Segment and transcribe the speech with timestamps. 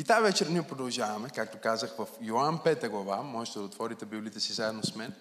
[0.00, 3.22] И тази вечер ние продължаваме, както казах, в Йоан 5 глава.
[3.22, 5.14] Можете да отворите Библията си заедно с мен.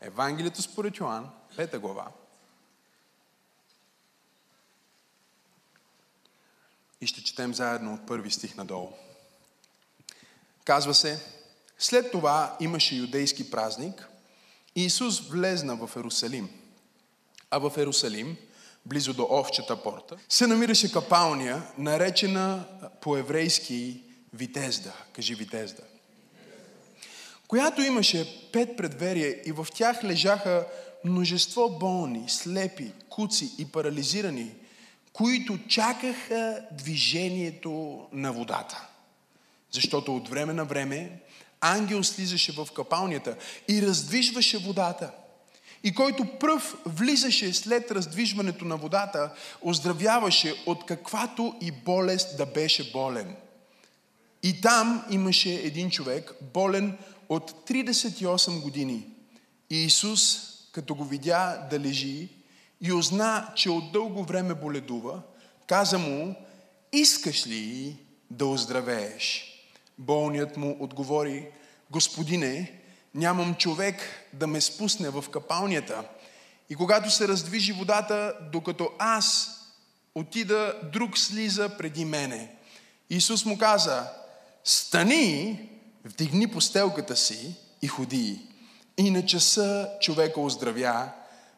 [0.00, 2.08] Евангелието според Йоан, 5 глава.
[7.00, 8.92] И ще четем заедно от първи стих надолу.
[10.64, 11.24] Казва се,
[11.78, 14.08] след това имаше юдейски празник
[14.76, 16.50] и Исус влезна в Ерусалим.
[17.50, 18.36] А в Ерусалим,
[18.86, 22.64] близо до овчета порта, се намираше капалния, наречена
[23.00, 24.03] по-еврейски
[24.34, 24.92] Витезда.
[25.12, 25.82] Кажи Витезда.
[27.48, 30.66] Която имаше пет предверия и в тях лежаха
[31.04, 34.50] множество болни, слепи, куци и парализирани,
[35.12, 38.88] които чакаха движението на водата.
[39.70, 41.20] Защото от време на време
[41.60, 43.36] ангел слизаше в капалнята
[43.68, 45.10] и раздвижваше водата.
[45.84, 49.30] И който пръв влизаше след раздвижването на водата,
[49.62, 53.36] оздравяваше от каквато и болест да беше болен.
[54.44, 59.06] И там имаше един човек, болен от 38 години.
[59.70, 60.38] И Исус,
[60.72, 62.28] като го видя да лежи
[62.80, 65.22] и узна, че от дълго време боледува,
[65.66, 66.34] каза му,
[66.92, 67.96] искаш ли
[68.30, 69.44] да оздравееш?
[69.98, 71.48] Болният му отговори,
[71.90, 72.80] Господине,
[73.14, 76.04] нямам човек да ме спусне в капалнята.
[76.70, 79.50] И когато се раздвижи водата, докато аз
[80.14, 82.56] отида, друг слиза преди мене.
[83.10, 84.10] Исус му каза,
[84.64, 85.60] стани,
[86.04, 88.40] вдигни постелката си и ходи.
[88.98, 91.08] И на часа човека оздравя,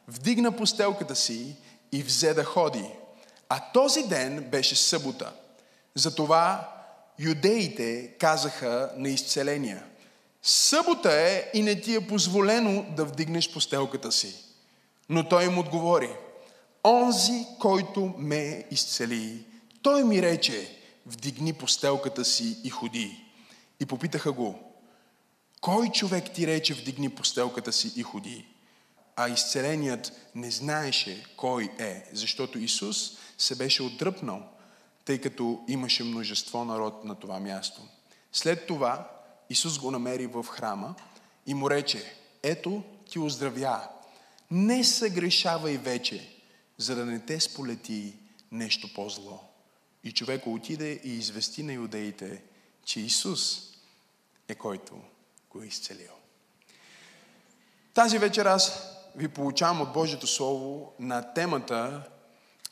[0.09, 1.57] вдигна постелката си
[1.93, 2.85] и взе да ходи.
[3.49, 5.33] А този ден беше събота.
[5.95, 6.73] Затова
[7.19, 9.85] юдеите казаха на изцеления.
[10.43, 14.35] Събота е и не ти е позволено да вдигнеш постелката си.
[15.09, 16.11] Но той им отговори,
[16.85, 19.45] онзи, който ме изцели,
[19.83, 23.25] той ми рече, вдигни постелката си и ходи.
[23.81, 24.59] И попитаха го,
[25.61, 28.47] кой човек ти рече, вдигни постелката си и ходи?
[29.17, 34.43] А изцеленият не знаеше кой е, защото Исус се беше отдръпнал
[35.07, 37.83] тъй като имаше множество народ на това място.
[38.33, 39.11] След това
[39.51, 40.95] Исус го намери в храма
[41.47, 43.89] и му рече, ето ти оздравя,
[44.51, 46.37] не съгрешавай вече,
[46.79, 48.15] за да не те сполети
[48.53, 49.41] нещо по-зло.
[50.07, 52.43] И човек отиде и извести на юдеите,
[52.85, 53.71] че Исус
[54.49, 55.01] е който
[55.51, 56.13] го е изцелил.
[57.95, 62.03] Тази вечер аз ви получавам от Божието Слово на темата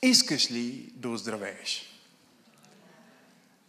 [0.03, 1.83] Искаш ли да оздравееш?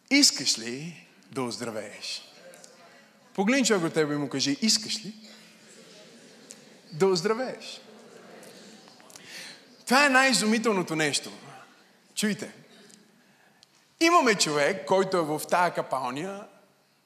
[0.09, 2.21] Искаш ли да оздравееш?
[3.33, 5.13] Погледни човек от тебе и му кажи, искаш ли
[6.93, 7.81] да оздравееш?
[9.85, 11.31] Това е най-изумителното нещо.
[12.15, 12.64] Чуйте.
[13.99, 16.47] Имаме човек, който е в тая капалния,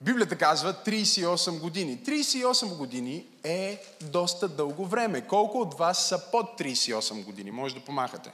[0.01, 1.99] Библията казва 38 години.
[2.05, 5.27] 38 години е доста дълго време.
[5.27, 7.51] Колко от вас са под 38 години?
[7.51, 8.31] Може да помахате.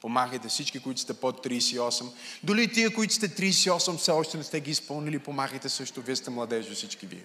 [0.00, 2.06] Помахайте всички, които сте под 38.
[2.42, 6.02] Доли тия, които сте 38, все още не сте ги изпълнили, помахайте също.
[6.02, 7.24] Вие сте младежи, всички вие.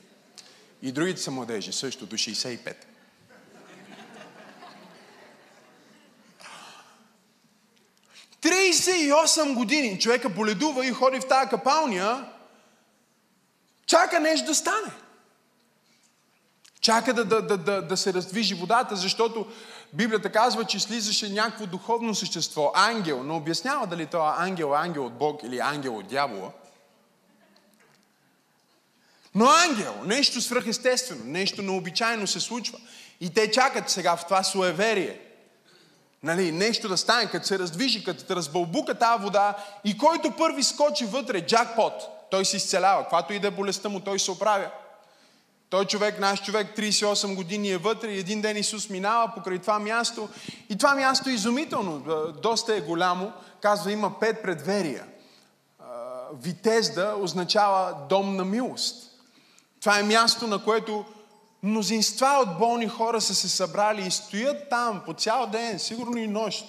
[0.82, 2.76] И другите са младежи, също до 65.
[8.42, 12.30] Тридесет години човека боледува и ходи в тази капалня,
[13.86, 14.92] чака нещо да стане.
[16.82, 19.48] Чака да, да, да, да, да се раздвижи водата, защото
[19.94, 25.06] Библията казва, че слизаше някакво духовно същество, ангел, но обяснява дали това ангел е ангел
[25.06, 26.52] от Бог или ангел от дявола.
[29.36, 32.80] Но ангел, нещо свръхестествено, нещо необичайно се случва.
[33.22, 35.29] И те чакат сега в това суеверие.
[36.24, 40.64] Нали, нещо да стане, като се раздвижи, като се разбълбука тази вода и който първи
[40.64, 41.94] скочи вътре, джакпот,
[42.32, 43.04] той се изцелява.
[43.04, 44.70] Каквато и да е болестта му, той се оправя.
[45.70, 49.80] Той човек, наш човек, 38 години е вътре и един ден Исус минава покрай това
[49.80, 50.30] място.
[50.70, 52.00] И това място е изумително,
[52.42, 53.32] доста е голямо.
[53.62, 55.06] Казва, има пет предверия.
[56.42, 58.96] Витезда означава дом на милост.
[59.80, 61.06] Това е място, на което
[61.64, 66.28] мнозинства от болни хора са се събрали и стоят там по цял ден, сигурно и
[66.28, 66.66] нощ,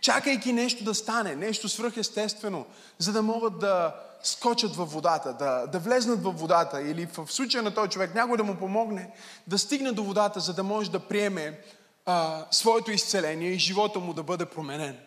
[0.00, 2.66] чакайки нещо да стане, нещо свръхестествено,
[2.98, 7.62] за да могат да скочат във водата, да, да влезнат във водата или в случая
[7.62, 9.10] на този човек някой да му помогне
[9.46, 11.60] да стигне до водата, за да може да приеме
[12.06, 14.98] а, своето изцеление и живота му да бъде променен.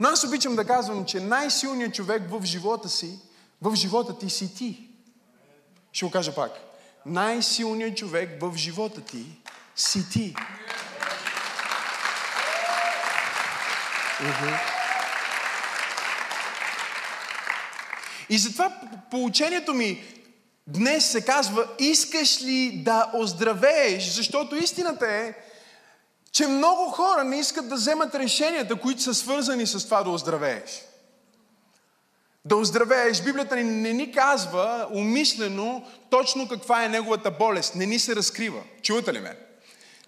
[0.00, 3.18] Но аз обичам да казвам, че най-силният човек в живота си,
[3.62, 4.88] в живота ти си ти.
[5.92, 6.73] Ще го кажа пак.
[7.06, 9.24] Най-силният човек в живота ти
[9.76, 10.34] си ти.
[18.28, 18.80] И затова
[19.10, 20.04] получението ми
[20.66, 24.04] днес се казва, искаш ли да оздравееш?
[24.04, 25.34] Защото истината е,
[26.32, 30.82] че много хора не искат да вземат решенията, които са свързани с това да оздравееш.
[32.46, 33.22] Да оздравееш.
[33.22, 37.74] Библията ни не ни казва умишлено точно каква е неговата болест.
[37.74, 38.62] Не ни се разкрива.
[38.82, 39.36] Чувате ли ме?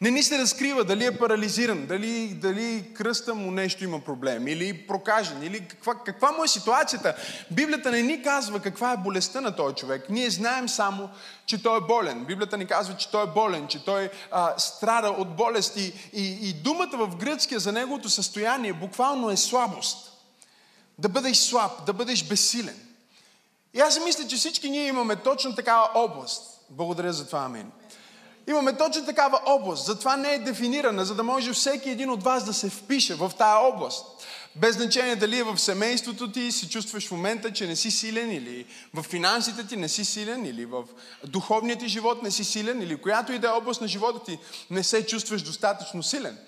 [0.00, 4.87] Не ни се разкрива дали е парализиран, дали, дали кръста му нещо има проблем, или
[4.87, 7.15] прокажен, или каква, каква му е ситуацията.
[7.50, 10.06] Библията не ни казва каква е болестта на този човек.
[10.11, 11.09] Ние знаем само,
[11.47, 12.25] че той е болен.
[12.25, 16.11] Библията ни казва, че той е болен, че той а, страда от болести.
[16.12, 20.16] И, и думата в гръцкия за неговото състояние буквално е слабост.
[20.99, 22.81] Да бъдеш слаб, да бъдеш безсилен.
[23.75, 26.43] И аз мисля, че всички ние имаме точно такава област.
[26.71, 27.73] Благодаря за това, амин.
[28.49, 29.87] Имаме точно такава област.
[29.87, 33.33] Затова не е дефинирана, за да може всеки един от вас да се впише в
[33.39, 34.07] тая област.
[34.57, 38.33] Без значение дали е в семейството ти се чувстваш в момента, че не си силен,
[38.33, 40.85] или в финансите ти не си силен, или в
[41.25, 44.39] духовния ти живот не си силен, или която и да е област на живота ти
[44.71, 46.39] не се чувстваш достатъчно силен.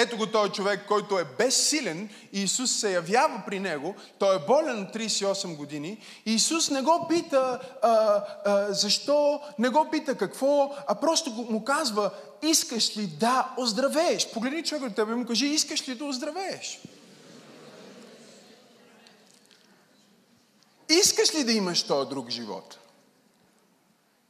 [0.00, 3.94] Ето го този човек, който е безсилен Исус се явява при него.
[4.18, 7.88] Той е болен от 38 години Исус не го пита а,
[8.44, 12.10] а, защо, не го пита какво, а просто му казва,
[12.42, 14.30] искаш ли да оздравееш?
[14.32, 16.80] Погледни човек от тебе и му кажи, искаш ли да оздравееш?
[20.88, 22.78] Искаш ли да имаш този друг живот?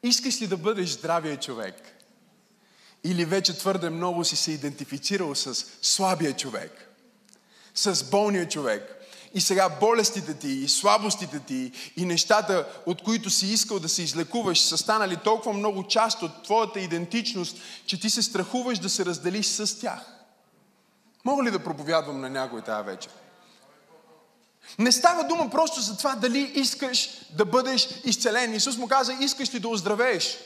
[0.03, 1.98] Искаш ли да бъдеш здравия човек?
[3.05, 6.95] Или вече твърде много си се идентифицирал с слабия човек,
[7.75, 8.95] с болния човек.
[9.35, 14.03] И сега болестите ти, и слабостите ти, и нещата, от които си искал да се
[14.03, 17.57] излекуваш, са станали толкова много част от твоята идентичност,
[17.87, 20.01] че ти се страхуваш да се разделиш с тях.
[21.25, 23.11] Мога ли да проповядвам на някой тази вечер?
[24.79, 28.55] Не става дума просто за това дали искаш да бъдеш изцелен.
[28.55, 30.39] Исус му каза, искаш ли да оздравееш?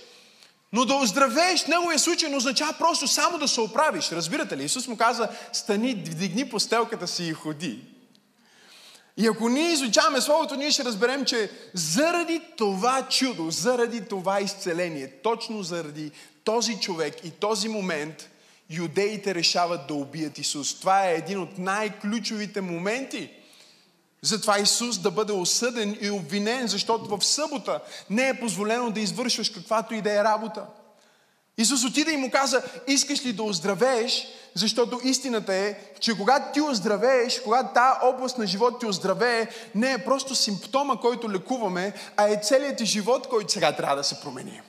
[0.73, 4.13] Но да оздравееш в неговия случай не означава просто само да се оправиш.
[4.13, 4.65] Разбирате ли?
[4.65, 7.79] Исус му каза, стани, вдигни постелката си и ходи.
[9.17, 15.09] И ако ние изучаваме Словото, ние ще разберем, че заради това чудо, заради това изцеление,
[15.23, 16.11] точно заради
[16.45, 18.31] този човек и този момент,
[18.71, 20.81] юдеите решават да убият Исус.
[20.81, 23.31] Това е един от най-ключовите моменти–
[24.23, 27.81] затова Исус да бъде осъден и обвинен, защото в събота
[28.11, 30.67] не е позволено да извършваш каквато и да е работа.
[31.59, 36.61] Исус отиде и му каза, искаш ли да оздравееш, защото истината е, че когато ти
[36.61, 42.29] оздравееш, когато тази област на живота ти оздравее, не е просто симптома, който лекуваме, а
[42.29, 44.61] е целият ти живот, който сега трябва да се промени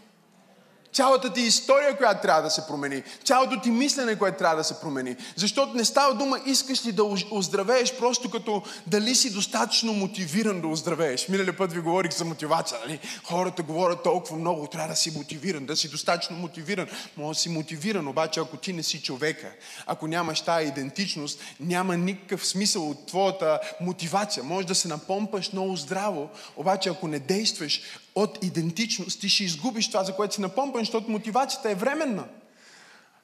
[0.94, 4.80] цялата ти история, която трябва да се промени, цялото ти мислене, което трябва да се
[4.80, 5.16] промени.
[5.36, 10.68] Защото не става дума, искаш ли да оздравееш, просто като дали си достатъчно мотивиран да
[10.68, 11.28] оздравееш.
[11.30, 13.00] Миналия път ви говорих за мотивация, нали?
[13.24, 16.88] Хората говорят толкова много, трябва да си мотивиран, да си достатъчно мотивиран.
[17.18, 19.52] Може да си мотивиран, обаче ако ти не си човека,
[19.86, 24.44] ако нямаш тази идентичност, няма никакъв смисъл от твоята мотивация.
[24.44, 27.82] Може да се напомпаш много здраво, обаче ако не действаш,
[28.16, 32.24] от идентичност, ти ще изгубиш това, за което си напомпан, защото мотивацията е временна.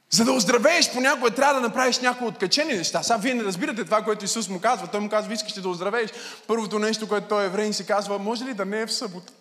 [0.09, 3.03] За да оздравееш, понякога трябва да направиш някои откачени неща.
[3.03, 4.87] Сега вие не разбирате това, което Исус му казва.
[4.87, 6.09] Той му казва, искаш да оздравееш.
[6.47, 9.33] Първото нещо, което той евреин си казва, може ли да не е в събота?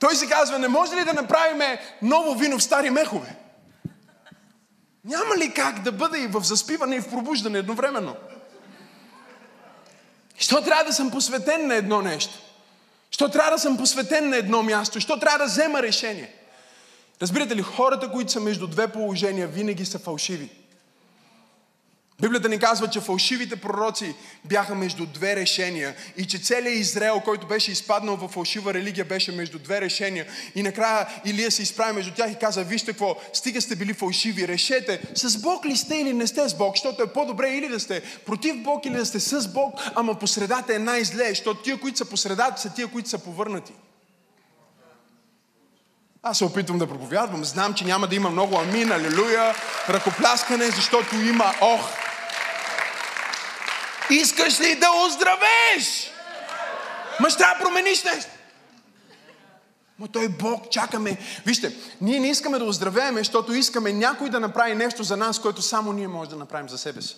[0.00, 1.62] Той си казва, не може ли да направим
[2.02, 3.36] ново вино в стари мехове?
[5.04, 8.16] Няма ли как да бъде и в заспиване и в пробуждане едновременно?
[10.38, 12.34] Що трябва да съм посветен на едно нещо?
[13.10, 15.00] Що трябва да съм посветен на едно място?
[15.00, 16.34] Що трябва да взема решение?
[17.22, 20.50] Разбирате ли, хората, които са между две положения, винаги са фалшиви.
[22.22, 27.46] Библията ни казва, че фалшивите пророци бяха между две решения и че целият Израел, който
[27.46, 30.26] беше изпаднал в фалшива религия, беше между две решения.
[30.54, 34.48] И накрая Илия се изправи между тях и каза, вижте какво, стига сте били фалшиви,
[34.48, 37.80] решете, с Бог ли сте или не сте с Бог, защото е по-добре или да
[37.80, 41.80] сте против Бог или да сте с Бог, ама по средата е най-зле, защото тия,
[41.80, 43.72] които са по средата, са тия, които са повърнати.
[46.22, 47.44] Аз се опитвам да проповядвам.
[47.44, 49.54] Знам, че няма да има много амин, алелуя,
[49.88, 52.03] ръкопляскане, защото има ох.
[54.10, 56.10] Искаш ли да оздравееш?
[57.20, 58.30] Ма ще трябва да промениш нещо.
[59.98, 61.16] Ма той Бог, чакаме.
[61.46, 65.62] Вижте, ние не искаме да оздравеем, защото искаме някой да направи нещо за нас, което
[65.62, 67.16] само ние можем да направим за себе си.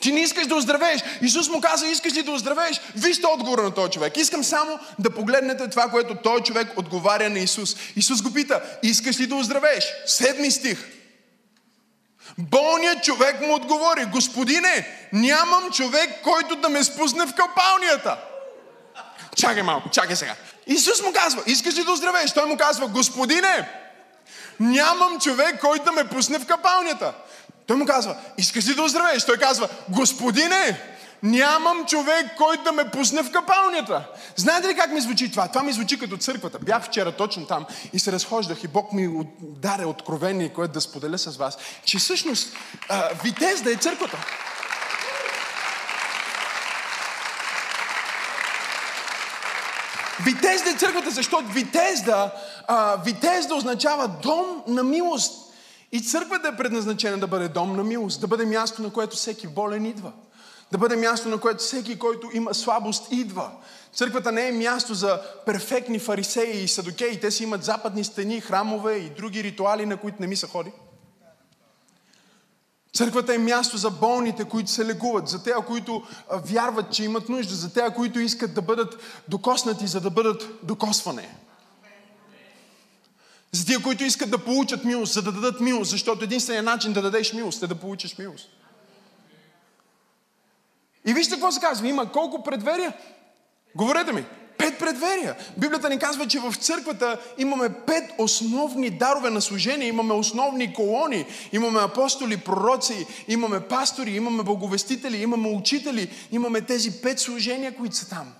[0.00, 1.00] Ти не искаш да оздравееш.
[1.22, 2.80] Исус му каза, искаш ли да оздравееш?
[2.96, 4.16] Вижте отговора на този човек.
[4.16, 7.76] Искам само да погледнете това, което този човек отговаря на Исус.
[7.96, 9.84] Исус го пита, искаш ли да оздравееш?
[10.06, 10.95] Седми стих.
[12.38, 18.16] Болният човек му отговори, Господине, нямам човек, който да ме спусне в капалнията.
[19.36, 20.34] Чакай малко, чакай сега.
[20.66, 22.32] Исус му казва, искаш ли да оздравееш?
[22.32, 23.68] Той му казва, Господине,
[24.60, 27.12] нямам човек, който да ме пусне в капалнята.
[27.66, 29.24] Той му казва, искаш ли да оздравееш?
[29.24, 30.95] Той казва, Господине,
[31.30, 34.08] нямам човек, който да ме пусне в капалнята.
[34.36, 35.48] Знаете ли как ми звучи това?
[35.48, 36.58] Това ми звучи като църквата.
[36.58, 41.18] Бях вчера точно там и се разхождах и Бог ми даде откровение, което да споделя
[41.18, 42.56] с вас, че всъщност
[42.88, 44.18] а, Витез да е църквата.
[50.24, 52.32] Витезда е църквата, защото Витезда,
[52.66, 55.52] а, Витезда означава дом на милост.
[55.92, 59.46] И църквата е предназначена да бъде дом на милост, да бъде място, на което всеки
[59.46, 60.12] болен идва.
[60.72, 63.50] Да бъде място, на което всеки, който има слабост, идва.
[63.94, 67.20] Църквата не е място за перфектни фарисеи и садокеи.
[67.20, 70.72] Те си имат западни стени, храмове и други ритуали, на които не ми се ходи.
[72.94, 76.02] Църквата е място за болните, които се лекуват, за тези, които
[76.44, 78.96] вярват, че имат нужда, за тези, които искат да бъдат
[79.28, 81.36] докоснати, за да бъдат докосване.
[83.52, 87.02] За тези, които искат да получат милост, за да дадат милост, защото единственият начин да
[87.02, 88.48] дадеш милост е да получиш милост.
[91.06, 91.88] И вижте какво се казва.
[91.88, 92.92] Има колко предверия?
[93.74, 94.24] Говорете ми.
[94.58, 95.36] Пет предверия.
[95.56, 101.26] Библията ни казва, че в църквата имаме пет основни дарове на служение, имаме основни колони,
[101.52, 108.08] имаме апостоли, пророци, имаме пастори, имаме боговестители, имаме учители, имаме тези пет служения, които са
[108.08, 108.32] там.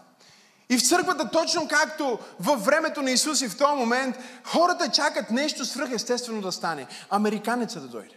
[0.70, 5.30] И в църквата, точно както във времето на Исус и в този момент, хората чакат
[5.30, 6.86] нещо свръхестествено да стане.
[7.10, 8.14] Американеца да дойде.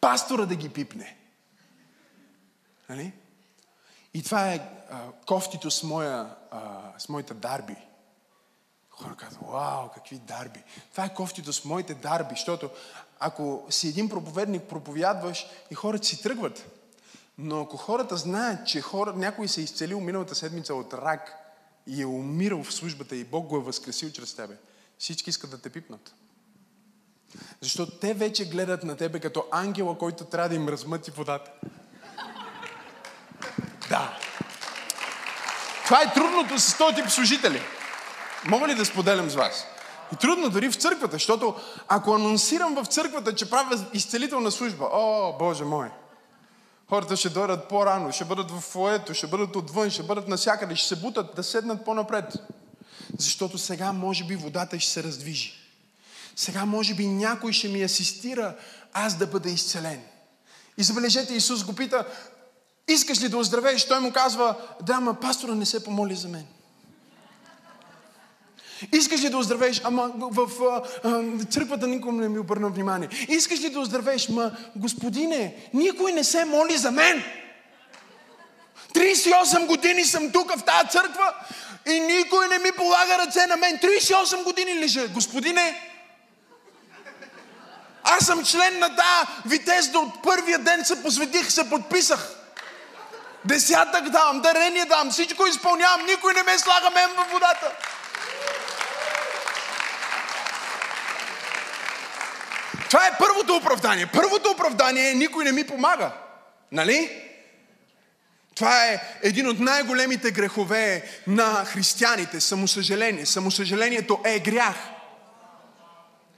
[0.00, 1.17] Пастора да ги пипне.
[2.88, 3.12] Нали?
[4.14, 7.76] И това е а, кофтито с, моя, а, с моите дарби.
[8.90, 10.62] Хора казват, вау, какви дарби.
[10.90, 12.70] Това е кофтито с моите дарби, защото
[13.20, 16.66] ако си един проповедник, проповядваш и хората си тръгват.
[17.38, 21.34] Но ако хората знаят, че хора, някой се е изцелил миналата седмица от рак
[21.86, 24.56] и е умирал в службата и Бог го е възкресил чрез тебе,
[24.98, 26.14] всички искат да те пипнат.
[27.60, 31.50] Защото те вече гледат на тебе като ангела, който трябва да им размъти водата.
[33.88, 34.18] Да.
[35.88, 37.62] Това е трудното с този тип служители.
[38.44, 39.64] Мога ли да споделям с вас?
[40.12, 41.54] И трудно дори в църквата, защото
[41.88, 45.88] ако анонсирам в църквата, че правя изцелителна служба, о, Боже мой,
[46.88, 50.88] хората ще дойдат по-рано, ще бъдат в фоето, ще бъдат отвън, ще бъдат насякъде, ще
[50.88, 52.32] се бутат да седнат по-напред.
[53.18, 55.52] Защото сега може би водата ще се раздвижи.
[56.36, 58.54] Сега може би някой ще ми асистира
[58.92, 60.00] аз да бъда изцелен.
[60.78, 62.06] И забележете, Исус го пита,
[62.88, 63.84] Искаш ли да оздравееш?
[63.84, 66.46] Той му казва, да, ма пастора не се помоли за мен.
[68.92, 69.80] Искаш ли да оздравееш?
[69.84, 73.08] Ама в а, а, църквата никой не ми обърна внимание.
[73.28, 74.28] Искаш ли да оздравееш?
[74.28, 77.22] Ма, господине, никой не се моли за мен.
[78.94, 81.34] 38 години съм тук в тази църква
[81.86, 83.78] и никой не ми полага ръце на мен.
[83.78, 85.08] 38 години лежа.
[85.08, 85.80] Господине,
[88.02, 92.37] аз съм член на тази витезда от първия ден се посветих, се подписах.
[93.44, 97.72] Десятък давам, дарение давам, всичко изпълнявам, никой не ме слага мен във водата.
[102.90, 104.06] Това е първото оправдание.
[104.06, 106.12] Първото оправдание е никой не ми помага.
[106.72, 107.22] Нали?
[108.54, 112.40] Това е един от най-големите грехове на християните.
[112.40, 113.26] Самосъжаление.
[113.26, 114.76] Самосъжалението е грях.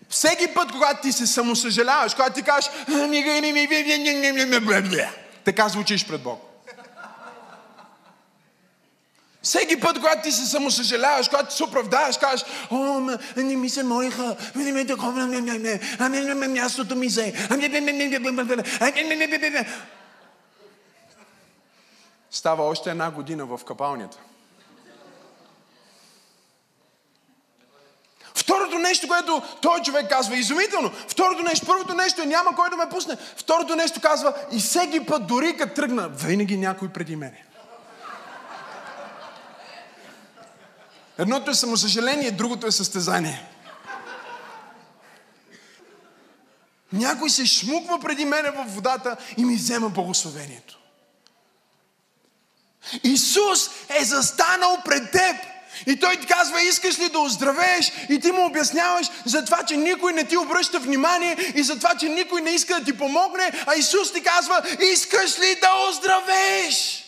[0.08, 2.70] Всеки път, когато ти се самосъжаляваш, когато ти кажеш,
[5.44, 6.49] така звучиш пред Бог.
[9.42, 13.00] Всеки път, когато ти се самосъжаляваш, когато ти се оправдаваш, кажеш, о,
[13.36, 17.48] не ми се молиха, не ми такова, не, не, не, ами не, мястото ми се,
[22.30, 24.18] Става още една година в капалнята.
[28.34, 30.90] Второто нещо, което той човек казва, изумително.
[31.08, 33.16] Второто нещо, първото нещо е няма кой да ме пусне.
[33.36, 37.44] Второто нещо казва, и всеки път, дори като тръгна, винаги някой преди мене.
[41.20, 43.46] Едното е самосъжаление, другото е състезание.
[46.92, 50.78] Някой се шмуква преди мене в водата и ми взема благословението.
[53.04, 55.36] Исус е застанал пред теб.
[55.86, 57.92] И той ти казва, искаш ли да оздравееш?
[58.08, 61.94] И ти му обясняваш за това, че никой не ти обръща внимание и за това,
[61.94, 63.64] че никой не иска да ти помогне.
[63.66, 64.62] А Исус ти казва,
[64.92, 67.04] искаш ли да оздравееш?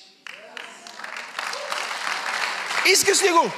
[2.86, 3.50] Искаш ли го?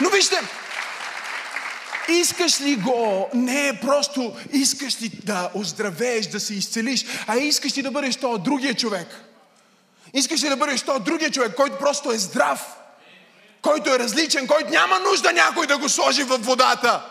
[0.00, 0.40] Но вижте,
[2.08, 3.30] Искаш ли го?
[3.34, 8.16] Не е просто искаш ли да оздравееш, да се изцелиш, а искаш ли да бъдеш
[8.16, 9.08] то другия човек.
[10.14, 12.60] Искаш ли да бъдеш то другия човек, който просто е здрав,
[13.62, 17.02] който е различен, който няма нужда някой да го сложи в водата,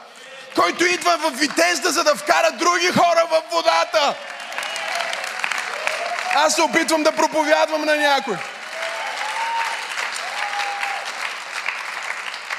[0.55, 4.15] който идва в Витезда, за да вкара други хора в водата.
[6.35, 8.37] Аз се опитвам да проповядвам на някой.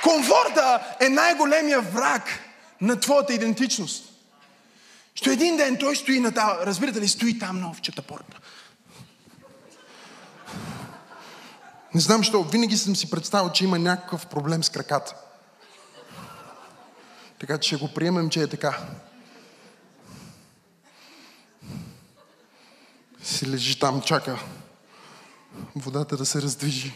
[0.07, 2.23] Комфорта е най-големия враг
[2.81, 4.13] на твоята идентичност.
[5.15, 8.41] Що един ден той стои на тази, разбирате ли, стои там на овчета порта.
[11.95, 15.15] Не знам, що винаги съм си представил, че има някакъв проблем с краката.
[17.39, 18.79] Така че ще го приемем, че е така.
[23.23, 24.39] Си лежи там, чака
[25.77, 26.93] водата да се раздвижи.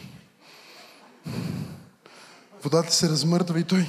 [2.63, 3.87] Водата се размърдва и той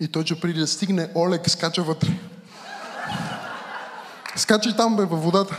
[0.00, 2.08] И точно преди да стигне, Олег скача вътре.
[4.36, 5.56] Скача там, бе, във водата.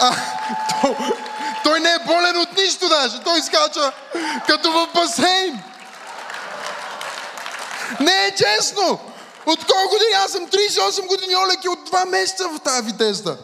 [0.00, 0.16] А,
[0.80, 0.96] той,
[1.64, 3.22] той не е болен от нищо даже.
[3.24, 3.92] Той скача
[4.46, 5.62] като в басейн.
[8.00, 8.98] Не е честно.
[9.46, 10.12] От колко години?
[10.24, 13.38] Аз съм 38 години, Олег е от 2 месеца в тази витезда.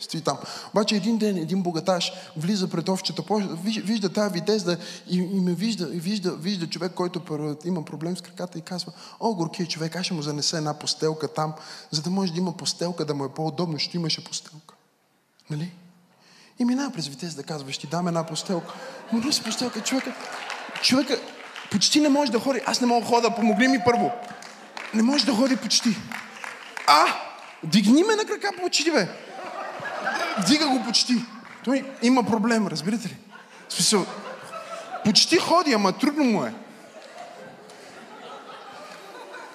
[0.00, 0.38] Стои там.
[0.72, 3.22] Обаче един ден един богаташ влиза пред овчета,
[3.64, 4.76] вижда тази витезда
[5.08, 7.22] и, и ме вижда, и вижда, вижда човек, който
[7.64, 11.28] има проблем с краката и казва, о, горкия човек, аз ще му занеса една постелка
[11.28, 11.54] там,
[11.90, 14.74] за да може да има постелка, да му е по-удобно, защото имаше постелка.
[15.50, 15.72] Нали?
[16.58, 18.74] И минава през витезда, казва, ще ти дам една постелка.
[19.12, 20.14] Му носи постелка, човека,
[20.82, 21.20] човека
[21.70, 22.60] почти не може да ходи.
[22.66, 24.12] Аз не мога да хода, помогни ми първо.
[24.94, 25.96] Не може да ходи почти.
[26.86, 27.06] А,
[27.62, 29.08] дигни ме на крака почти, бе.
[30.46, 31.14] Дига го почти.
[31.64, 33.16] Той има проблем, разбирате ли?
[33.68, 34.06] В смисъл,
[35.04, 36.54] почти ходи, ама трудно му е.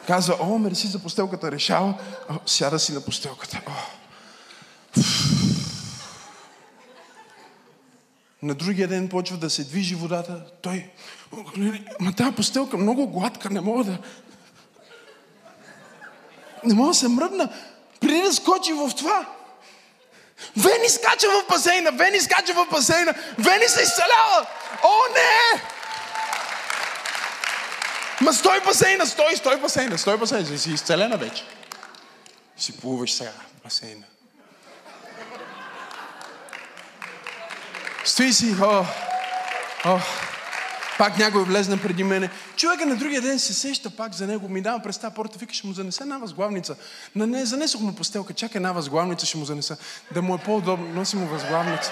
[0.08, 1.93] Казва, о, мерси за постелката, решава,
[2.30, 3.62] о, сяда си на постелката.
[3.67, 4.03] О.
[8.43, 10.45] На другия ден почва да се движи водата.
[10.62, 10.89] Той,
[11.99, 13.97] ма тази постелка много гладка, не мога да...
[16.63, 17.49] Не мога да се мръдна.
[17.99, 19.25] Преди да скочи в това,
[20.58, 24.47] Вени скача в басейна, Вени скача в басейна, Вени се изцелява.
[24.84, 25.62] О, не!
[28.21, 31.43] Ма стой басейна, стой, стой басейна, стой басейна, си изцелена вече.
[32.58, 33.32] Си плуваш сега
[33.63, 34.03] басейна.
[38.06, 38.86] Стои си, о,
[39.86, 40.00] о,
[40.98, 42.30] пак някой влезна преди мене.
[42.56, 45.54] Човека на другия ден се сеща пак за него, ми дава през тази порта, вика,
[45.54, 46.76] ще му занеса една възглавница.
[47.16, 49.78] На не, занесох му постелка, чакай една възглавница, ще му занеса.
[50.13, 51.92] Да му е по-удобно, носи му възглавница.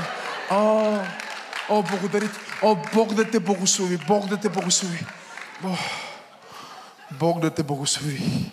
[0.52, 0.98] О,
[1.70, 2.40] о, благодаря ти.
[2.62, 5.06] О, Бог да те благослови, Бог да те благослови.
[5.64, 5.78] О,
[7.12, 8.52] Бог да те благослови.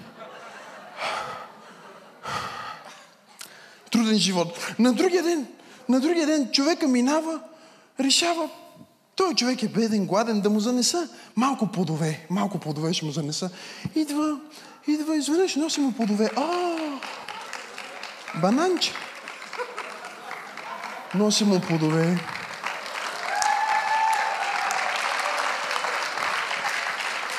[3.90, 4.74] Труден живот.
[4.78, 5.46] На другия ден,
[5.88, 7.40] на другия ден човека минава,
[8.00, 8.48] решава
[9.18, 12.26] той човек е беден, гладен, да му занеса малко плодове.
[12.30, 13.50] Малко плодове ще му занеса.
[13.94, 14.40] Идва,
[14.86, 16.30] идва, изведнъж носи му плодове.
[16.36, 16.46] А,
[18.40, 18.92] бананче.
[21.14, 22.18] Носи му плодове.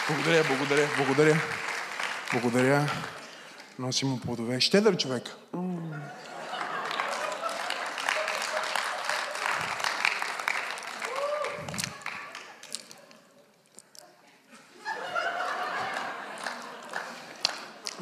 [0.07, 1.41] Благодаря, благодаря, благодаря.
[2.33, 2.89] Благодаря.
[3.79, 4.59] Носи му плодове.
[4.59, 5.23] Щедър човек.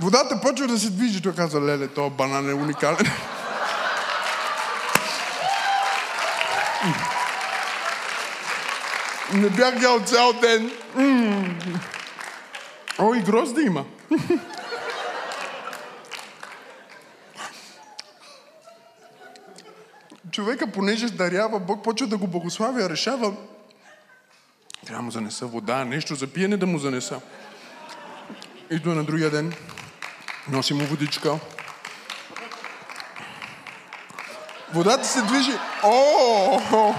[0.07, 1.21] Водата почва да се движи.
[1.21, 3.11] Той каза, леле, този банан е уникален.
[9.33, 10.71] Не бях ял цял ден.
[12.99, 13.85] О, и грозди има.
[20.31, 23.33] Човека, понеже дарява, Бог почва да го благославя, решава.
[24.85, 27.21] Трябва да му занеса вода, нещо за пиене да му занеса.
[28.71, 29.53] Идва на другия ден.
[30.49, 31.39] Носи му водичка.
[34.73, 35.51] Водата се движи.
[35.83, 36.93] О!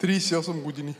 [0.00, 0.94] Тридесет години.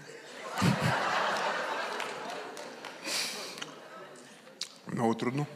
[5.13, 5.47] Много трудно.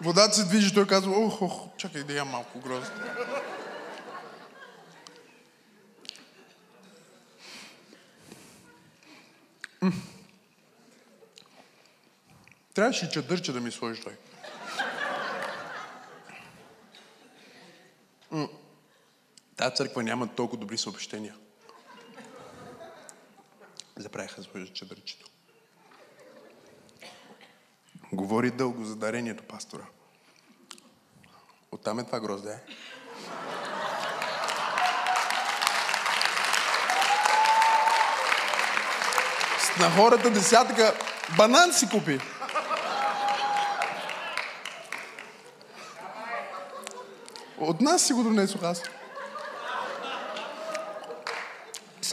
[0.00, 2.94] Водата се движи, той казва, ох, ох, чакай да я малко грозно.
[12.74, 14.16] Трябваше чадърче да ми сложиш той.
[19.64, 21.34] Тая църква няма толкова добри съобщения.
[23.96, 25.26] Заправиха сложат чадърчето.
[28.12, 29.82] Говори дълго за дарението, пастора.
[31.72, 32.58] Оттам е това грозде.
[39.80, 40.94] На хората десятъка
[41.36, 42.20] банан си купи.
[47.58, 48.82] От нас си го донесох аз.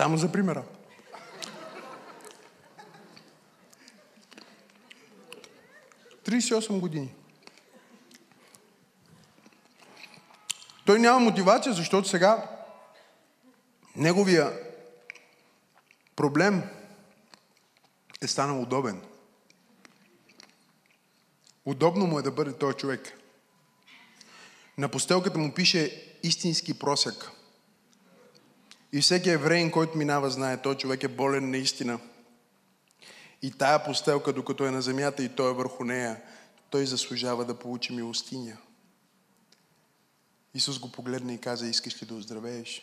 [0.02, 0.64] Само за примера.
[6.24, 7.14] Тридесет осем години.
[10.86, 12.50] Той няма мотивация, защото сега
[13.96, 14.60] неговия
[16.16, 16.64] проблем
[18.22, 19.02] е станал удобен.
[21.66, 23.18] Удобно му е да бъде този човек.
[24.78, 27.41] На постелката му пише истински просек.
[28.94, 32.00] И всеки евреин, който минава, знае, той човек е болен наистина.
[33.42, 36.22] И тая постелка, докато е на земята и той е върху нея,
[36.70, 38.58] той заслужава да получи милостиня.
[40.54, 42.82] Исус го погледна и каза, искаш ли да оздравееш?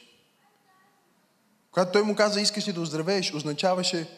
[1.71, 4.09] Когато той му каза, искаш ли да оздравееш, означаваше,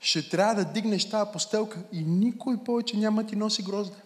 [0.00, 3.96] ще трябва да дигнеш тази постелка и никой повече няма ти носи грозде.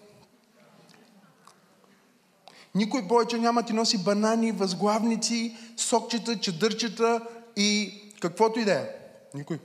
[2.75, 8.89] Никой повече няма ти носи банани, възглавници, сокчета, чадърчета и каквото и да е.
[9.35, 9.59] Никой.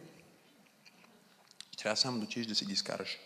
[1.78, 3.18] Трябва само да учиш да си ги изкараш.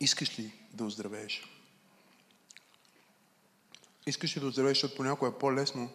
[0.00, 1.42] Искаш ли да оздравееш?
[4.06, 5.90] Искаш ли да оздравееш, защото понякога е по-лесно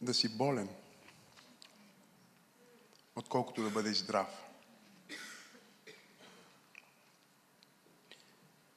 [0.00, 0.68] да си болен,
[3.16, 4.28] отколкото да бъдеш здрав.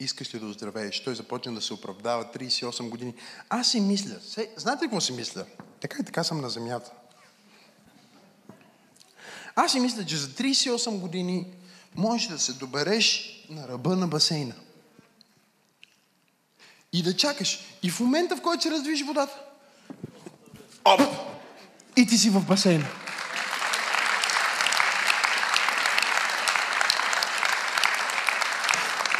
[0.00, 1.04] Искаш ли да оздравееш?
[1.04, 3.14] Той започна да се оправдава 38 години.
[3.48, 5.44] Аз си мисля, се, знаете ли какво си мисля?
[5.80, 6.92] Така и така съм на земята.
[9.54, 11.46] Аз си мисля, че за 38 години
[11.94, 14.54] можеш да се добереш на ръба на басейна.
[16.92, 17.60] И да чакаш.
[17.82, 19.40] И в момента, в който се раздвижи водата,
[20.84, 21.00] оп!
[21.96, 22.86] И ти си в басейна.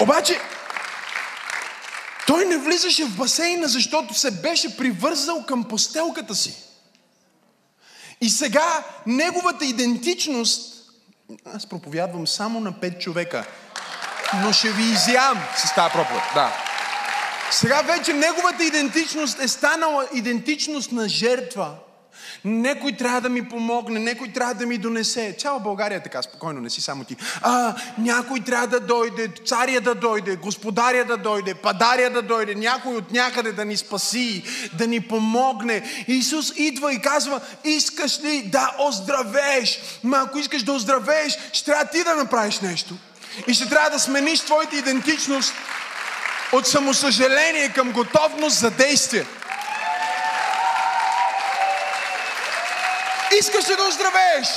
[0.00, 0.40] Обаче,
[2.26, 6.54] той не влизаше в басейна, защото се беше привързал към постелката си.
[8.20, 10.76] И сега неговата идентичност,
[11.54, 13.44] аз проповядвам само на пет човека,
[14.34, 16.22] но ще ви изям с тази проповед.
[16.34, 16.52] Да.
[17.50, 21.74] Сега вече неговата идентичност е станала идентичност на жертва.
[22.48, 25.34] Некой трябва да ми помогне, некой трябва да ми донесе.
[25.38, 27.16] Цяла България е така, спокойно, не си само ти.
[27.42, 32.94] А, някой трябва да дойде, царя да дойде, господаря да дойде, падаря да дойде, някой
[32.94, 36.04] от някъде да ни спаси, да ни помогне.
[36.08, 39.80] Исус идва и казва, искаш ли да оздравееш?
[40.04, 42.94] Ма ако искаш да оздравееш, ще трябва ти да направиш нещо.
[43.46, 45.52] И ще трябва да смениш твоята идентичност
[46.52, 49.26] от самосъжаление към готовност за действие.
[53.38, 54.48] Искаш ли да оздравееш?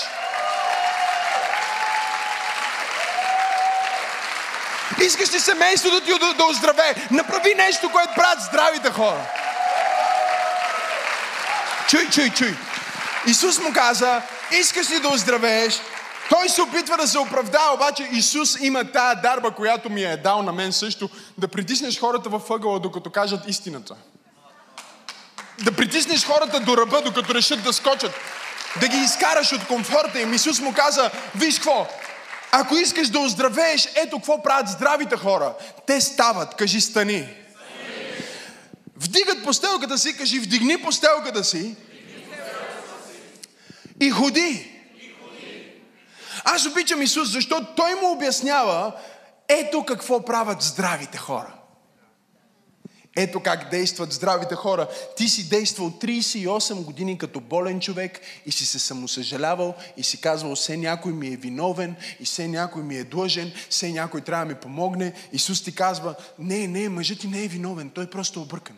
[5.01, 6.95] Искаш ли семейството ти да, да оздравее?
[7.11, 9.25] Направи нещо, което правят здравите хора.
[11.89, 12.55] Чуй, чуй, чуй.
[13.27, 15.81] Исус му каза, искаш ли да оздравееш?
[16.29, 20.43] Той се опитва да се оправда, обаче Исус има тая дарба, която ми е дал
[20.43, 23.95] на мен също, да притиснеш хората във ъгъла, докато кажат истината.
[25.59, 28.11] Да притиснеш хората до ръба, докато решат да скочат.
[28.81, 30.33] Да ги изкараш от комфорта им.
[30.33, 31.87] Исус му каза, виж какво,
[32.51, 35.53] ако искаш да оздравееш, ето какво правят здравите хора.
[35.87, 37.29] Те стават, кажи стани.
[38.95, 41.75] Вдигат постелката си, кажи вдигни постелката си.
[43.99, 44.71] И ходи.
[46.43, 48.93] Аз обичам Исус, защото Той му обяснява
[49.47, 51.58] ето какво правят здравите хора.
[53.15, 54.87] Ето как действат здравите хора.
[55.17, 60.55] Ти си действал 38 години като болен човек и си се самосъжалявал и си казвал,
[60.55, 64.53] все някой ми е виновен и все някой ми е длъжен, все някой трябва да
[64.53, 65.13] ми помогне.
[65.33, 68.75] Исус ти казва, не, не, мъжът ти не е виновен, той просто е объркан.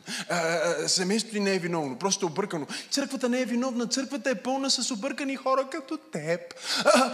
[0.88, 2.68] Семейството ти не е виновно, просто объркано.
[2.90, 6.42] Църквата не е виновна, църквата е пълна с объркани хора като теб.
[6.86, 7.12] А, а,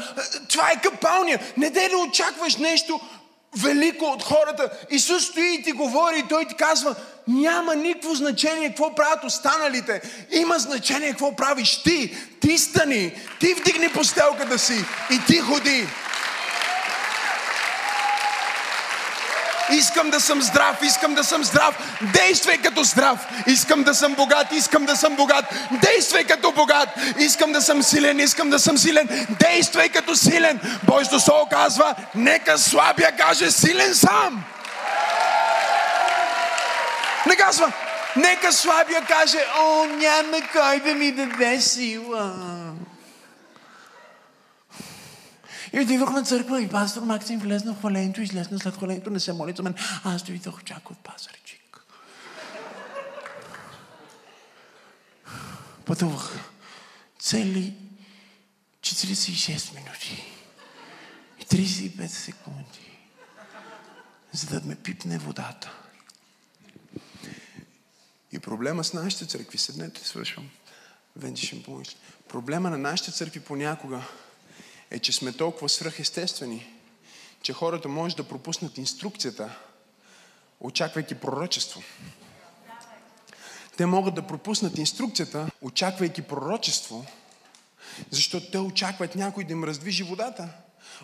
[0.49, 1.53] това е капалния.
[1.57, 2.99] Не дай да очакваш нещо
[3.55, 4.69] велико от хората.
[4.89, 6.95] Исус стои и ти говори и той ти казва,
[7.27, 10.01] няма никакво значение какво правят останалите.
[10.31, 12.17] Има значение какво правиш ти.
[12.41, 15.87] Ти стани, ти вдигни постелката си и ти ходи.
[19.71, 21.99] Искам да съм здрав, искам да съм здрав.
[22.13, 23.19] Действай като здрав.
[23.47, 25.45] Искам да съм богат, искам да съм богат.
[25.71, 26.89] Действай като богат.
[27.19, 29.27] Искам да съм силен, искам да съм силен.
[29.39, 30.59] Действай като силен.
[30.83, 34.43] Божието Слово казва, нека слабия каже силен сам.
[37.25, 37.71] Не казва,
[38.15, 42.33] нека слабия каже, о, няма кой да ми даде сила.
[45.77, 49.33] И отивах на църква и пастор Максим влезна в хвалението, излезна след хвалението, не се
[49.33, 49.75] моли за мен.
[50.03, 51.83] Аз дойдох чак от Пазарчик.
[55.85, 56.39] Пътувах
[57.19, 57.73] цели
[58.81, 60.23] 46 минути
[61.39, 62.99] и 35 секунди,
[64.31, 65.71] за да ме пипне водата.
[68.31, 70.49] И проблема с нашите църкви, седнете, свършвам,
[71.15, 71.95] Венди ще ми помогнеш.
[72.29, 74.01] Проблема на нашите църкви понякога
[74.91, 76.73] е, че сме толкова свръхестествени,
[77.41, 79.57] че хората може да пропуснат инструкцията,
[80.59, 81.81] очаквайки пророчество.
[83.77, 87.05] Те могат да пропуснат инструкцията, очаквайки пророчество,
[88.11, 90.49] защото те очакват някой да им раздвижи водата.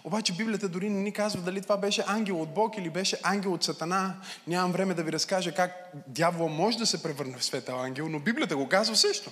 [0.03, 3.53] Обаче Библията дори не ни казва дали това беше ангел от Бог или беше ангел
[3.53, 4.15] от Сатана.
[4.47, 8.19] Нямам време да ви разкажа как дявола може да се превърне в светъл ангел, но
[8.19, 9.31] Библията го казва също.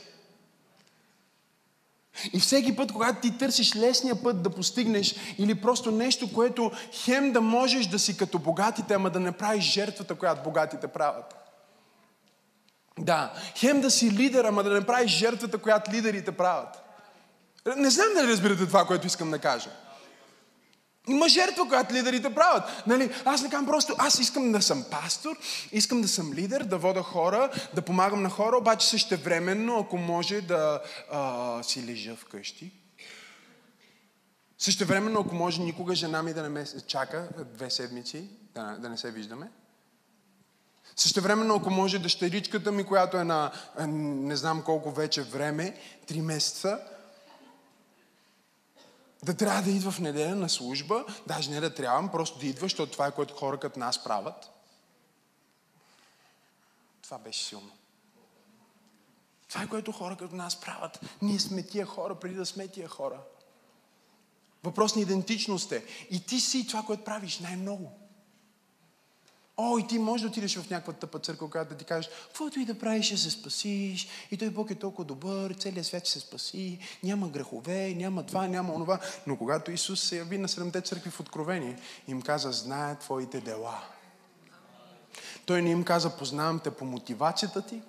[2.33, 7.31] И всеки път, когато ти търсиш лесния път да постигнеш или просто нещо, което хем
[7.31, 11.35] да можеш да си като богатите, ама да не правиш жертвата, която богатите правят.
[12.99, 16.81] Да, хем да си лидер, ама да не правиш жертвата, която лидерите правят.
[17.77, 19.69] Не знам дали разбирате това, което искам да кажа.
[21.07, 22.63] Има жертва, която лидерите правят.
[22.87, 23.11] Нали?
[23.25, 25.37] Аз не казвам просто, аз искам да съм пастор,
[25.71, 29.97] искам да съм лидер, да вода хора, да помагам на хора, обаче също временно, ако
[29.97, 32.71] може да а, си лежа вкъщи.
[34.57, 38.89] Също времено, ако може никога жена ми да не ме чака две седмици, да, да
[38.89, 39.51] не се виждаме.
[40.95, 43.51] Също времено, ако може дъщеричката ми, която е на
[43.87, 46.79] не знам колко вече време, три месеца,
[49.23, 52.65] да трябва да идва в неделя на служба, даже не да трябвам, просто да идва,
[52.65, 54.49] защото това е което хора като нас правят.
[57.01, 57.71] Това беше силно.
[59.49, 60.99] Това е което хора като нас правят.
[61.21, 63.19] Ние сме тия хора, преди да сме тия хора.
[64.63, 65.85] Въпрос на идентичност е.
[66.09, 68.00] И ти си това, което правиш най-много.
[69.57, 72.59] О, и ти можеш да отидеш в някаква тъпа църква, която да ти кажеш, каквото
[72.59, 76.11] и да правиш, ще се спасиш, и той Бог е толкова добър, целият свят ще
[76.11, 78.99] се спаси, няма грехове, няма това, няма онова.
[79.27, 83.83] Но когато Исус се яви на седемте църкви в Откровение, им каза, знае твоите дела.
[85.45, 87.81] Той не им каза, познавам те по мотивацията ти,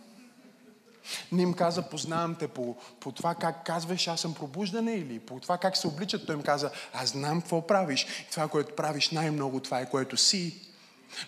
[1.32, 5.40] не им каза, познавам те по, по това как казваш, аз съм пробуждане или по
[5.40, 6.26] това как се обличат.
[6.26, 8.06] Той им каза, аз знам какво правиш.
[8.30, 10.71] Това, което правиш най-много, това е което си.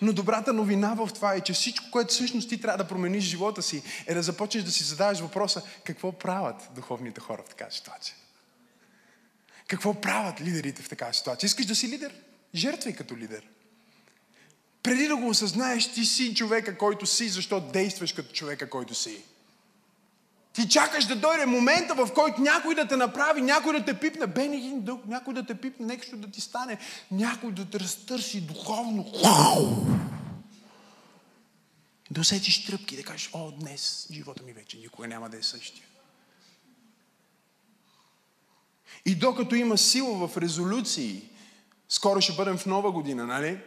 [0.03, 3.63] Но добрата новина в това е, че всичко, което всъщност ти трябва да промениш живота
[3.63, 8.15] си, е да започнеш да си задаваш въпроса какво правят духовните хора в такава ситуация.
[9.67, 11.47] Какво правят лидерите в такава ситуация?
[11.47, 12.15] Искаш да си лидер?
[12.55, 13.47] Жертвай като лидер.
[14.83, 19.25] Преди да го осъзнаеш, ти си човека, който си, защото действаш като човека, който си.
[20.55, 24.27] Ти чакаш да дойде момента, в който някой да те направи, някой да те пипне,
[24.27, 26.79] бен един дълг, някой да те пипне, нещо да ти стане,
[27.11, 29.13] някой да те разтърси духовно.
[32.11, 35.85] Да усетиш тръпки, да кажеш, о, днес живота ми вече никога няма да е същия.
[39.07, 41.23] И докато има сила в резолюции,
[41.89, 43.59] скоро ще бъдем в нова година, нали?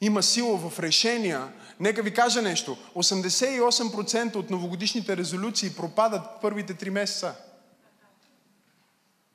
[0.00, 1.52] има сила в решения.
[1.80, 2.76] Нека ви кажа нещо.
[2.96, 7.34] 88% от новогодишните резолюции пропадат първите три месеца.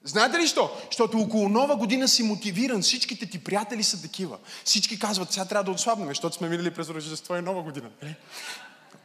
[0.03, 0.71] Знаете ли що?
[0.85, 2.81] Защото около нова година си мотивиран.
[2.81, 4.37] Всичките ти приятели са такива.
[4.63, 7.89] Всички казват, сега трябва да отслабнем, защото сме минали през Рождество и нова година.
[8.01, 8.15] Нали?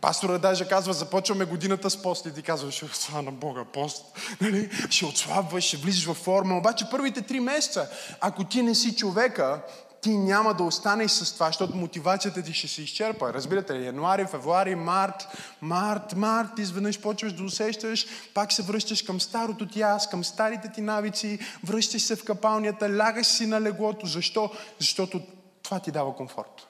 [0.00, 4.04] Пастора даже казва, започваме годината с пост и ти казва, ще слава на Бога пост.
[4.40, 4.70] Нали?
[4.90, 6.58] Ще отслабваш, ще влизаш във форма.
[6.58, 7.88] Обаче първите три месеца,
[8.20, 9.62] ако ти не си човека,
[10.04, 13.32] ти няма да останеш с това, защото мотивацията ти ще се изчерпа.
[13.32, 13.86] Разбирате ли?
[13.86, 15.26] Януари, февруари, март,
[15.60, 20.72] март, март, изведнъж почваш да усещаш, пак се връщаш към старото ти аз, към старите
[20.72, 24.06] ти навици, връщаш се в капалнята, лягаш си на леглото.
[24.06, 24.50] Защо?
[24.78, 25.20] Защото
[25.62, 26.68] това ти дава комфорт.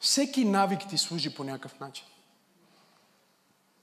[0.00, 2.04] Всеки навик ти служи по някакъв начин.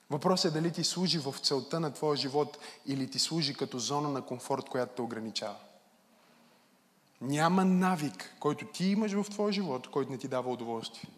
[0.09, 4.09] Въпросът е дали ти служи в целта на твоя живот или ти служи като зона
[4.09, 5.55] на комфорт, която те ограничава.
[7.21, 11.09] Няма навик, който ти имаш в твоя живот, който не ти дава удоволствие.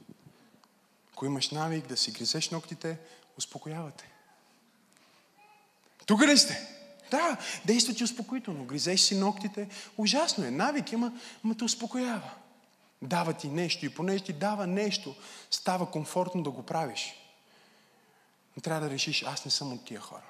[1.11, 2.97] Ако имаш навик да си гризеш ногтите,
[3.37, 4.11] успокоявате.
[6.05, 6.67] Тук ли сте?
[7.11, 8.65] Да, действа ти успокоително.
[8.65, 9.69] Гризеш си ногтите.
[9.97, 10.51] Ужасно е.
[10.51, 11.11] Навик има,
[11.43, 12.31] ма те успокоява.
[13.01, 15.15] Дава ти нещо и понеже ти дава нещо,
[15.51, 17.13] става комфортно да го правиш.
[18.55, 20.25] Но трябва да решиш, аз не съм от тия хора.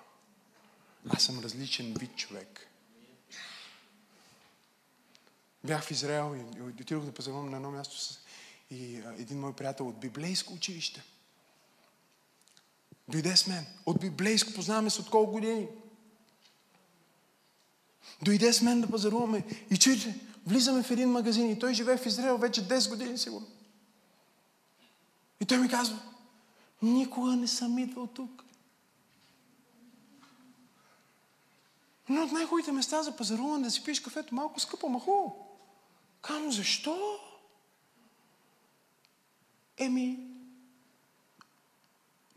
[1.10, 2.71] Аз съм различен вид човек.
[5.64, 8.20] Бях в Израел и отидох да позовам на едно място с
[8.72, 11.04] и един мой приятел от библейско училище.
[13.08, 13.66] Дойде с мен.
[13.86, 15.68] От библейско познаваме се от колко години.
[18.22, 19.46] Дойде с мен да пазаруваме.
[19.72, 23.48] И чуйте, влизаме в един магазин и той живее в Израел вече 10 години сигурно.
[25.40, 26.00] И той ми казва,
[26.82, 28.44] никога не съм идвал тук.
[32.10, 35.51] Но от най-хубавите места за пазаруване да си пиеш кафето малко скъпо, ма хубаво.
[36.22, 37.20] Кам, защо?
[39.78, 40.20] Еми,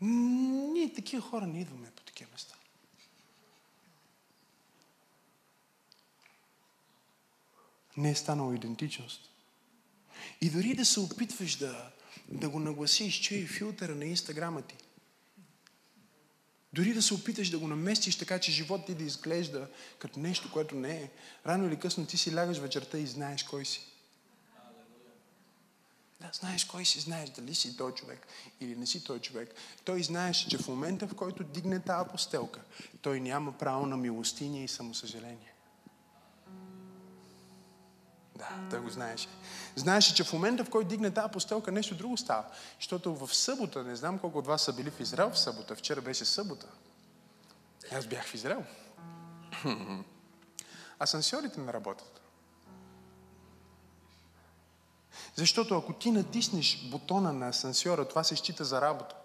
[0.01, 2.55] ние такива хора не идваме по такива места.
[7.97, 9.29] Не е станало идентичност.
[10.41, 11.91] И дори да се опитваш да,
[12.29, 14.75] да го нагласиш, че е филтъра на инстаграма ти,
[16.75, 19.67] дори да се опиташ да го наместиш така, че живот ти да изглежда
[19.99, 21.09] като нещо, което не е.
[21.47, 23.81] Рано или късно ти си лягаш вечерта и знаеш кой си.
[26.21, 28.27] Да, знаеш кой си, знаеш дали си той човек
[28.61, 29.55] или не си той човек.
[29.85, 32.61] Той знаеше, че в момента, в който дигне тази постелка,
[33.01, 35.54] той няма право на милостиня и самосъжаление.
[38.35, 39.27] Да, той го знаеше.
[39.75, 42.45] Знаеше, че в момента, в който дигне тази постелка, нещо друго става.
[42.79, 46.01] Защото в събота, не знам колко от вас са били в Израел в събота, вчера
[46.01, 46.67] беше събота.
[47.91, 48.63] Аз бях в Израел.
[50.99, 52.21] Асансьорите не работят.
[55.35, 59.15] Защото ако ти натиснеш бутона на асансьора, това се счита за работа.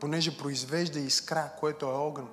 [0.00, 2.28] Понеже произвежда искра, което е огън.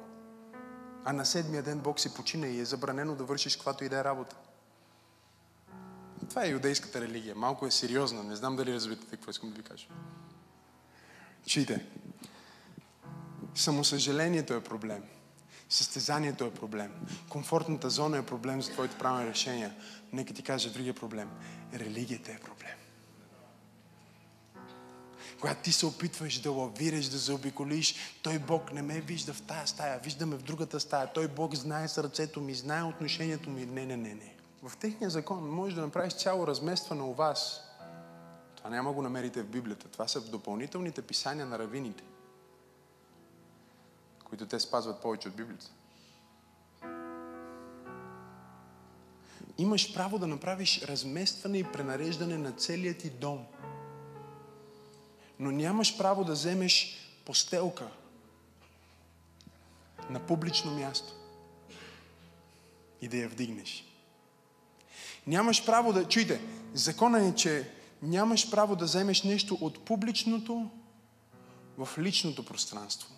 [1.06, 4.00] А на седмия ден Бог си почина и е забранено да вършиш каквато и да
[4.00, 4.36] е работа.
[6.29, 7.36] Това е юдейската религия.
[7.36, 8.23] Малко е сериозна.
[8.23, 9.88] Не знам дали разбирате какво искам да ви кажа.
[11.47, 11.86] Чуйте.
[13.55, 15.03] Самосъжалението е проблем.
[15.69, 16.91] Състезанието е проблем.
[17.29, 19.75] Комфортната зона е проблем за твоите правилни решения.
[20.13, 21.29] Нека ти кажа другия проблем.
[21.73, 22.75] Религията е проблем.
[25.39, 29.67] Когато ти се опитваш да лавираш, да заобиколиш, той Бог не ме вижда в тая
[29.67, 31.13] стая, виждаме в другата стая.
[31.13, 33.65] Той Бог знае сърцето ми, знае отношението ми.
[33.65, 34.33] Не, не, не, не.
[34.63, 37.62] В техния закон може да направиш цяло разместване у вас.
[38.56, 39.88] Това няма го намерите в Библията.
[39.88, 42.04] Това са допълнителните писания на равините,
[44.23, 45.71] които те спазват повече от Библията.
[49.58, 53.45] Имаш право да направиш разместване и пренареждане на целият ти дом.
[55.39, 57.88] Но нямаш право да вземеш постелка
[60.10, 61.13] на публично място
[63.02, 63.92] и да я вдигнеш.
[65.27, 66.07] Нямаш право да...
[66.07, 66.41] Чуйте,
[66.73, 70.69] закона е, че нямаш право да вземеш нещо от публичното
[71.77, 73.09] в личното пространство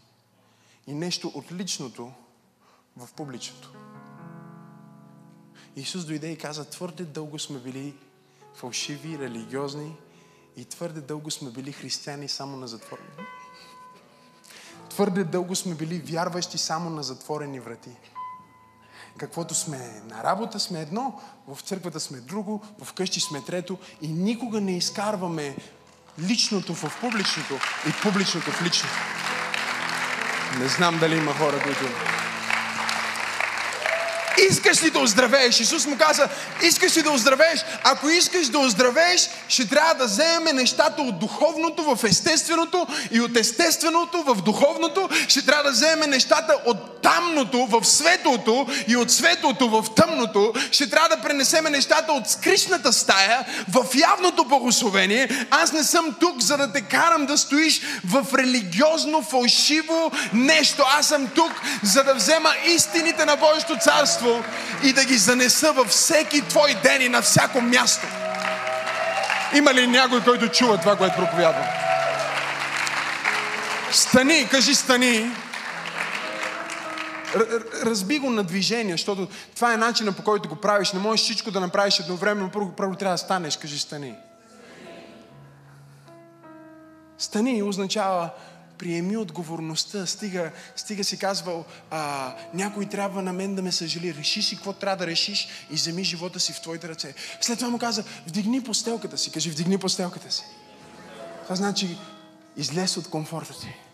[0.88, 2.12] и нещо от личното
[2.98, 3.74] в публичното.
[5.76, 7.94] Исус дойде и каза, твърде дълго сме били
[8.54, 9.96] фалшиви, религиозни
[10.58, 13.10] и твърде дълго сме били християни само на затворени.
[14.90, 17.92] Твърде дълго сме били вярващи само на затворени врати.
[19.18, 24.08] Каквото сме на работа сме едно, в църквата сме друго, в къщи сме трето и
[24.08, 25.56] никога не изкарваме
[26.20, 27.54] личното в публичното
[27.90, 28.96] и публичното в личното.
[30.60, 31.86] Не знам дали има хора, които
[34.50, 35.60] Искаш ли да оздравееш?
[35.60, 36.30] Исус му каза,
[36.64, 37.66] искаш ли да оздравееш?
[37.84, 43.38] Ако искаш да оздравееш, ще трябва да вземем нещата от духовното в естественото и от
[43.38, 45.10] естественото в духовното.
[45.28, 50.54] Ще трябва да вземем нещата от тамното в светлото и от светлото в тъмното.
[50.72, 55.48] Ще трябва да пренесеме нещата от скришната стая в явното благословение.
[55.52, 60.84] Аз не съм тук, за да те карам да стоиш в религиозно, фалшиво нещо.
[61.00, 61.52] Аз съм тук,
[61.84, 64.44] за да взема истините на Божието царство
[64.84, 68.08] и да ги занеса във всеки твой ден и на всяко място.
[69.56, 71.66] Има ли някой, който чува това, което проповядвам?
[73.92, 75.32] Стани, кажи стани.
[77.84, 80.94] Разби го на движение, защото това е начинът по който го правиш.
[80.94, 82.52] Не можеш всичко да направиш едновременно.
[82.52, 83.58] Първо, първо трябва да станеш.
[83.58, 84.16] Кажи стани.
[87.18, 88.30] Стани означава
[88.78, 90.06] приеми отговорността.
[90.06, 94.16] Стига, стига си казвал, а, някой трябва на мен да ме съжали.
[94.16, 97.14] Реши си какво трябва да решиш и вземи живота си в твоите ръце.
[97.42, 99.32] След това му каза, вдигни постелката си.
[99.32, 100.44] Кажи, вдигни постелката си.
[101.44, 101.98] Това значи,
[102.58, 103.85] излез от комфорта си.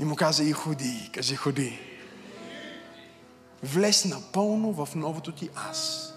[0.00, 1.10] И му каза, и ходи.
[1.14, 1.78] Кажи, ходи.
[3.62, 6.12] Влез напълно в новото ти аз.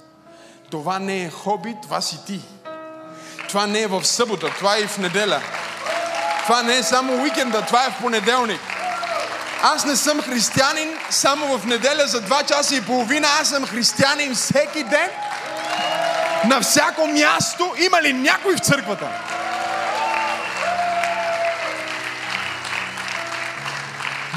[0.72, 2.40] Това не е хоби, това си ти.
[3.48, 5.42] Това не е в събота, това е и в неделя.
[6.44, 8.62] Това не е само уикенда, това е в понеделник.
[9.64, 13.28] Аз не съм християнин само в неделя за два часа и половина.
[13.42, 15.10] Аз съм християнин всеки ден.
[16.46, 17.74] На всяко място.
[17.86, 19.10] Има ли някой в църквата?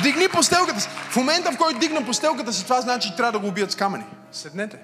[0.03, 0.89] Дигни постелката си.
[0.89, 3.75] В момента, в който дигна постелката си, това значи, че трябва да го убият с
[3.75, 4.05] камъни.
[4.33, 4.79] Седнете.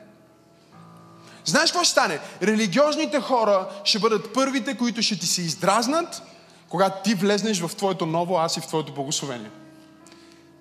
[1.45, 2.21] Знаеш какво ще стане?
[2.43, 6.23] Религиозните хора ще бъдат първите, които ще ти се издразнат,
[6.69, 9.51] когато ти влезнеш в твоето ново аз и в твоето благословение.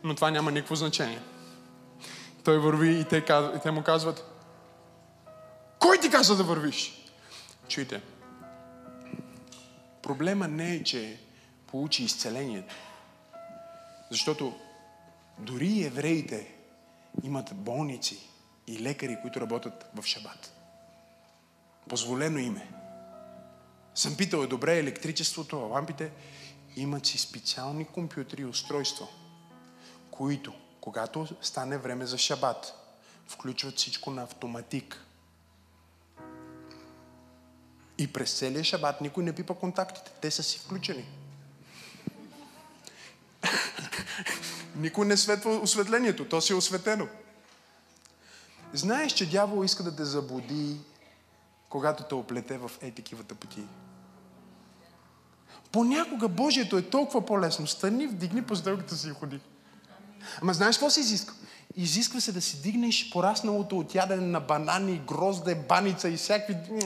[0.03, 1.19] Но това няма никакво значение.
[2.43, 3.17] Той върви и те,
[3.55, 4.25] и те му казват,
[5.79, 7.05] кой ти каза да вървиш?
[7.67, 8.01] Чуйте,
[10.01, 11.17] проблема не е, че
[11.67, 12.75] получи изцелението.
[14.11, 14.59] Защото
[15.39, 16.55] дори евреите
[17.23, 18.29] имат болници
[18.67, 20.53] и лекари, които работят в шабат.
[21.89, 22.71] Позволено име.
[23.95, 26.11] Съм питал, е добре електричеството, лампите.
[26.75, 29.07] Имат си специални компютри и устройства,
[30.11, 32.73] които, когато стане време за шабат,
[33.27, 35.05] включват всичко на автоматик.
[37.97, 40.11] И през целия шабат никой не пипа контактите.
[40.21, 41.20] Те са си включени.
[44.75, 46.25] Никой не светва осветлението.
[46.25, 47.07] То си е осветено.
[48.73, 50.77] Знаеш, че дявол иска да те заблуди,
[51.69, 53.63] когато те оплете в е такива тъпоти.
[55.71, 57.67] Понякога Божието е толкова по-лесно.
[57.67, 59.39] Стани, вдигни постелката си и ходи.
[60.41, 61.33] Ама знаеш какво се изисква?
[61.75, 66.79] Изисква се да си дигнеш порасналото от ядене на банани, грозде, баница и всякакви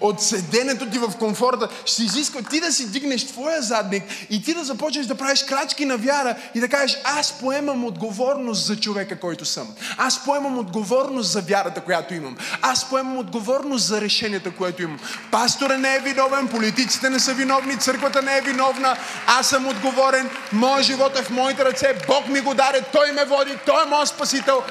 [0.00, 4.54] от седенето ти в комфорта, ще изисква ти да си дигнеш твоя задник и ти
[4.54, 9.20] да започнеш да правиш крачки на вяра и да кажеш, аз поемам отговорност за човека,
[9.20, 9.68] който съм.
[9.96, 12.36] Аз поемам отговорност за вярата, която имам.
[12.62, 14.98] Аз поемам отговорност за решенията, което имам.
[15.30, 18.96] Пастора не е виновен, политиците не са виновни, църквата не е виновна.
[19.26, 23.24] Аз съм отговорен, моят живот е в моите ръце, Бог ми го даде, Той ме
[23.24, 24.62] води, Той е моят спасител.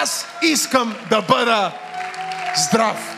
[0.00, 1.72] Аз искам да бъда
[2.56, 3.17] здрав.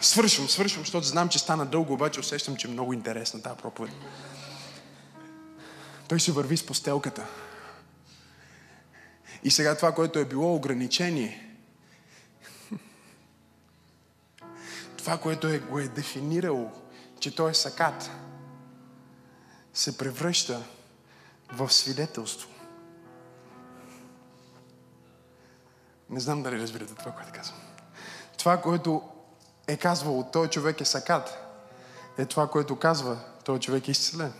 [0.00, 3.92] Свършвам, свършвам, защото знам, че стана дълго, обаче усещам, че е много интересна тази проповед.
[6.08, 7.26] Той се върви с постелката.
[9.44, 11.56] И сега това, което е било ограничение,
[14.96, 16.70] това, което е, го е дефинирало,
[17.20, 18.10] че той е сакат,
[19.74, 20.62] се превръща
[21.52, 22.48] в свидетелство.
[26.10, 27.60] Не знам дали разбирате това, което казвам.
[28.38, 29.02] Това, което
[29.66, 31.38] е казвало, той човек е сакат,
[32.18, 34.32] е това, което казва, той човек е изцелен.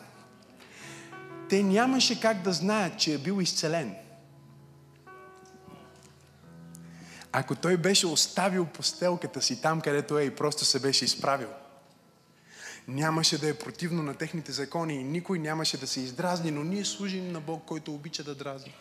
[1.48, 3.96] Те нямаше как да знаят, че е бил изцелен.
[7.32, 11.48] Ако той беше оставил постелката си там, където е и просто се беше изправил,
[12.88, 16.84] нямаше да е противно на техните закони и никой нямаше да се издразни, но ние
[16.84, 18.74] служим на Бог, който обича да дразни.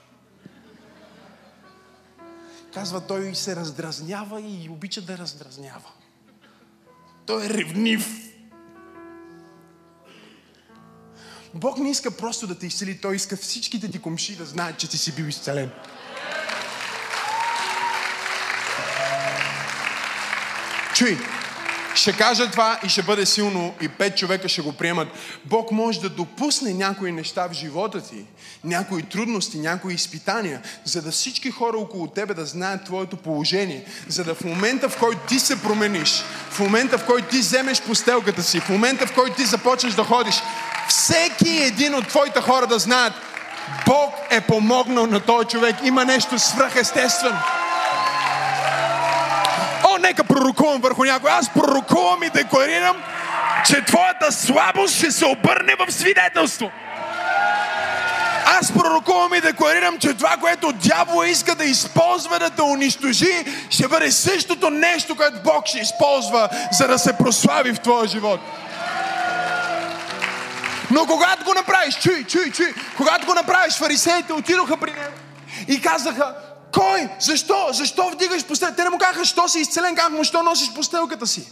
[2.74, 5.90] Казва, той се раздразнява и обича да раздразнява.
[7.26, 8.26] Той е ревнив.
[11.54, 14.90] Бог не иска просто да те изцели, Той иска всичките ти комши да знаят, че
[14.90, 15.70] ти си бил изцелен.
[20.96, 21.18] Чуй,
[21.98, 25.08] ще кажа това и ще бъде силно и пет човека ще го приемат.
[25.46, 28.26] Бог може да допусне някои неща в живота ти,
[28.64, 34.24] някои трудности, някои изпитания, за да всички хора около тебе да знаят твоето положение, за
[34.24, 38.44] да в момента, в който ти се промениш, в момента, в който ти вземеш постелката
[38.44, 40.36] си, в момента, в който ти започнеш да ходиш,
[40.88, 43.14] всеки един от твоите хора да знаят,
[43.86, 45.76] Бог е помогнал на този човек.
[45.84, 47.38] Има нещо свръхестествено.
[50.36, 51.32] Пророкувам върху някой.
[51.32, 52.98] Аз пророкувам и декларирам,
[53.66, 56.72] че твоята слабост ще се обърне в свидетелство.
[58.46, 63.88] Аз пророкувам и декларирам, че това, което дявола иска да използва да те унищожи, ще
[63.88, 68.40] бъде същото нещо, което Бог ще използва, за да се прослави в твоя живот.
[70.92, 75.14] Но когато го направиш, чуй, чуй, чуй, когато го направиш, фарисеите отидоха при него
[75.68, 76.36] и казаха,
[76.76, 77.10] кой?
[77.20, 77.68] Защо?
[77.72, 78.78] Защо вдигаш постелката?
[78.78, 81.48] Те не му казаха, що си изцелен, как му, що носиш постелката си?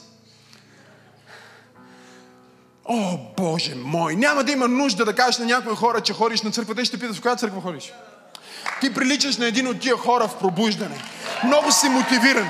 [2.85, 4.15] О, Боже мой!
[4.15, 6.75] Няма да има нужда да кажеш на някои хора, че ходиш на църква.
[6.75, 7.93] Те ще питат в коя църква ходиш.
[8.81, 11.01] Ти приличаш на един от тия хора в пробуждане.
[11.43, 12.49] Много си мотивиран.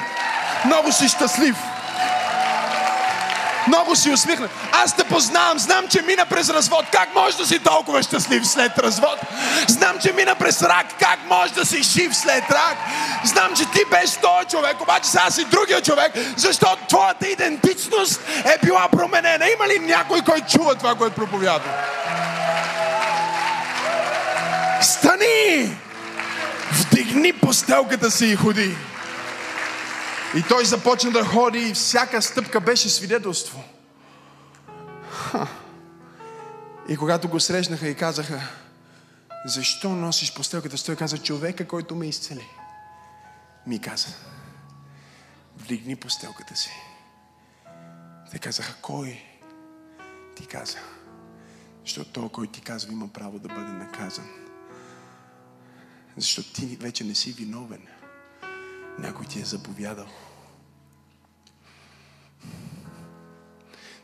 [0.65, 1.55] Много си щастлив.
[3.67, 4.51] Много си усмихнат.
[4.71, 6.85] Аз те познавам, знам, че мина през развод.
[6.91, 9.19] Как можеш да си толкова щастлив след развод?
[9.67, 10.85] Знам, че мина през рак.
[10.99, 12.77] Как можеш да си жив след рак?
[13.23, 18.65] Знам, че ти беше този човек, обаче сега си другия човек, защото твоята идентичност е
[18.65, 19.45] била променена.
[19.49, 21.71] Има ли някой, който чува това, което проповядва?
[24.81, 25.77] Стани!
[26.71, 28.75] Вдигни постелката си и ходи.
[30.35, 33.63] И той започна да ходи и всяка стъпка беше свидетелство.
[35.11, 35.47] Ха.
[36.89, 38.41] И когато го срещнаха и казаха,
[39.45, 40.85] защо носиш постелката?
[40.85, 42.47] Той каза, човека, който ме изцели.
[43.67, 44.07] Ми каза,
[45.57, 46.71] вдигни постелката си.
[48.31, 49.23] Те казаха, кой?
[50.35, 50.77] Ти каза.
[51.85, 54.29] Защото той, който ти казва, има право да бъде наказан.
[56.17, 57.87] Защото ти вече не си виновен.
[58.99, 60.07] Някой ти е заповядал.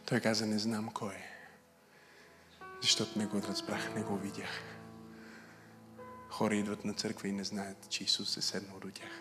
[0.05, 1.29] Той каза, не знам кой е.
[2.81, 4.61] Защото не го разбрах, не го видях.
[6.29, 9.11] Хора идват на църква и не знаят, че Исус е седнал до тях.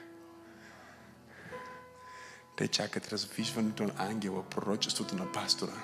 [2.57, 5.83] Те чакат развижването на ангела, пророчеството на пастора,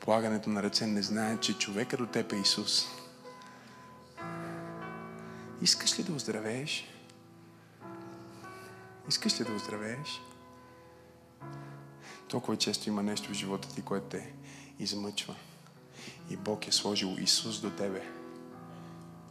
[0.00, 0.86] полагането на ръце.
[0.86, 2.86] Не знаят, че човека до теб е Исус.
[5.62, 6.97] Искаш ли да оздравееш?
[9.08, 10.20] Искаш ли да оздравееш?
[12.28, 14.32] Толкова често има нещо в живота ти, което те
[14.78, 15.34] измъчва.
[16.30, 18.02] И Бог е сложил Исус до тебе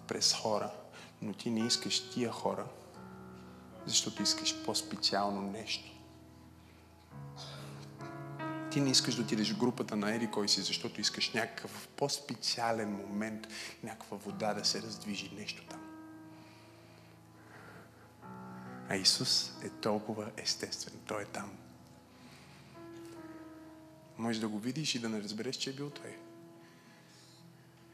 [0.07, 0.71] през хора,
[1.21, 2.65] но ти не искаш тия хора,
[3.86, 5.91] защото искаш по-специално нещо.
[8.71, 12.91] Ти не искаш да отидеш в групата на Ери кой си, защото искаш някакъв по-специален
[12.91, 13.47] момент,
[13.84, 15.86] някаква вода да се раздвижи нещо там.
[18.89, 20.93] А Исус е толкова естествен.
[21.07, 21.51] Той е там.
[24.17, 26.17] Можеш да го видиш и да не разбереш, че е бил Той.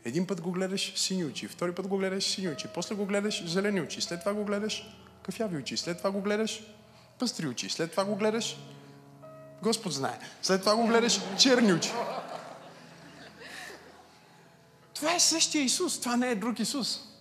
[0.05, 3.45] Един път го гледаш сини очи, втори път го гледаш сини очи, после го гледаш
[3.45, 6.63] зелени очи, след това го гледаш кафяви очи, след това го гледаш
[7.19, 8.57] пъстри очи, след това го гледаш
[9.61, 11.91] Господ знае, след това го гледаш черни очи.
[14.93, 17.12] Това е същия Исус, това не е друг Исус.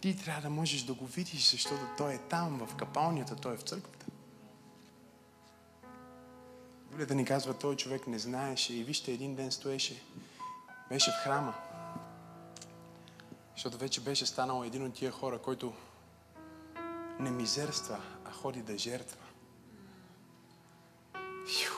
[0.00, 3.56] Ти трябва да можеш да го видиш, защото Той е там, в капалнята, Той е
[3.56, 4.06] в църквата.
[6.90, 10.02] Библията ни казва, той човек не знаеше и вижте, един ден стоеше,
[10.88, 11.54] беше в храма.
[13.54, 15.72] Защото вече беше станал един от тия хора, който
[17.20, 19.18] не мизерства, а ходи да жертва.
[21.46, 21.72] Фью.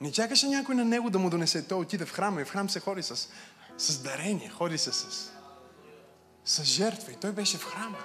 [0.00, 1.68] Не чакаше някой на него да му донесе.
[1.68, 3.28] Той отиде в храма и в храм се ходи с,
[3.78, 5.32] с дарение, ходи се с,
[6.50, 7.12] с жертва.
[7.12, 7.98] И той беше в храма.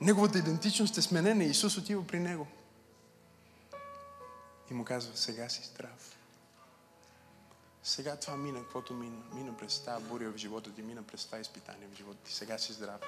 [0.00, 2.46] Неговата идентичност е сменена и Исус отива при него.
[4.70, 6.16] И му казва, сега си здрав.
[7.82, 9.22] Сега това мина, каквото мина.
[9.32, 12.34] Мина през тази буря в живота ти, мина през това изпитание в живота ти.
[12.34, 13.00] Сега си здрав.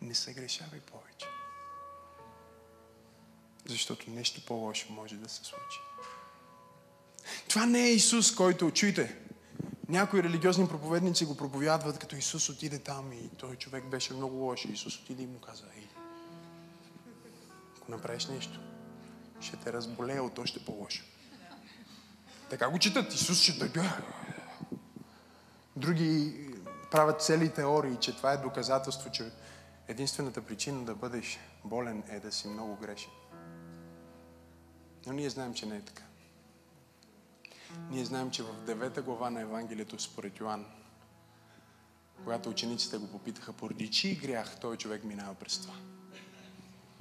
[0.00, 1.26] Не се грешавай повече.
[3.66, 5.78] Защото нещо по-лошо може да се случи.
[7.48, 9.23] Това не е Исус, който, чуйте,
[9.94, 14.64] някои религиозни проповедници го проповядват, като Исус отиде там и той човек беше много лош.
[14.64, 15.88] Исус отиде и му каза, ей,
[17.76, 18.60] ако направиш нещо,
[19.40, 21.04] ще те разболее от още по-лошо.
[22.50, 23.14] Така го четат.
[23.14, 23.90] Исус ще дойде.
[25.76, 26.34] Други
[26.90, 29.30] правят цели теории, че това е доказателство, че
[29.88, 33.10] единствената причина да бъдеш болен е да си много грешен.
[35.06, 36.02] Но ние знаем, че не е така.
[37.90, 40.64] Ние знаем, че в девета глава на Евангелието според Йоанн,
[42.24, 45.74] когато учениците го попитаха, поради чий грях той човек минава през това.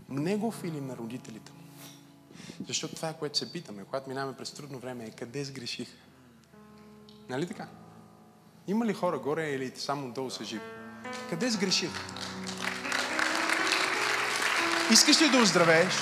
[0.09, 1.63] Негов или на родителите му?
[2.67, 5.89] Защото това е което се питаме, когато минаваме през трудно време, е къде сгреших?
[7.29, 7.67] Нали така?
[8.67, 10.61] Има ли хора горе или само долу са живи?
[11.29, 11.91] Къде сгреших?
[14.91, 15.93] Искаш ли да оздравееш?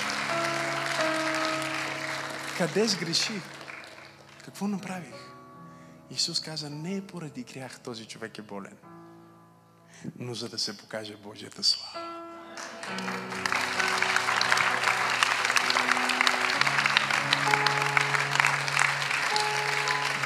[2.58, 3.42] Къде сгреших?
[4.52, 5.14] Какво направих?
[6.10, 8.76] Исус каза, не е поради грях този човек е болен,
[10.18, 12.22] но за да се покаже Божията слава.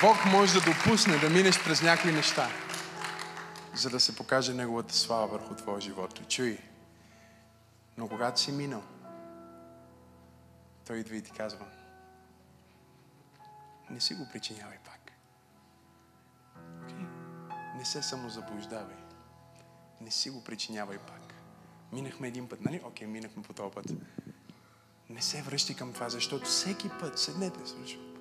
[0.01, 2.49] Бог може да допусне да минеш през някакви неща,
[3.75, 6.29] за да се покаже Неговата слава върху твоя живот.
[6.29, 6.59] Чуй,
[7.97, 8.83] но когато си минал,
[10.87, 11.67] Той идва и ти казва,
[13.91, 15.13] не си го причинявай пак.
[16.57, 17.07] Okay?
[17.77, 18.97] Не се самозаблуждавай.
[20.01, 21.35] Не си го причинявай пак.
[21.93, 22.81] Минахме един път, нали?
[22.85, 23.93] Окей, минахме по този път.
[25.11, 28.17] Не се връщи към това, защото всеки път, седнете, слушам.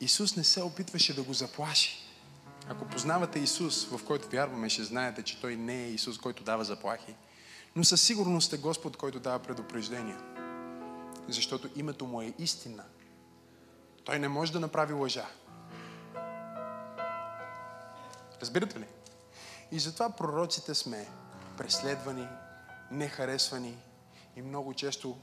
[0.00, 1.98] Исус не се опитваше да го заплаши.
[2.68, 6.64] Ако познавате Исус, в който вярваме, ще знаете, че Той не е Исус, който дава
[6.64, 7.14] заплахи.
[7.76, 10.18] Но със сигурност е Господ, който дава предупреждения.
[11.28, 12.84] Защото името Му е истина.
[14.04, 15.26] Той не може да направи лъжа.
[18.40, 18.86] Разбирате ли?
[19.70, 21.08] И затова пророците сме
[21.58, 22.28] преследвани,
[22.90, 23.76] нехаресвани
[24.36, 25.18] и много често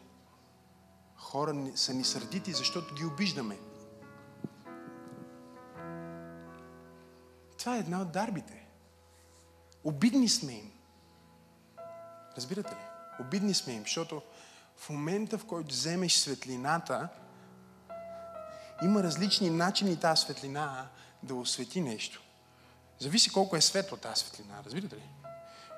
[1.15, 3.57] хора са ни сърдити, защото ги обиждаме.
[7.59, 8.67] Това е една от дарбите.
[9.83, 10.71] Обидни сме им.
[12.37, 12.85] Разбирате ли?
[13.19, 14.21] Обидни сме им, защото
[14.77, 17.09] в момента, в който вземеш светлината,
[18.83, 20.87] има различни начини тази светлина
[21.23, 22.21] да освети нещо.
[22.99, 25.03] Зависи колко е светло тази светлина, разбирате ли?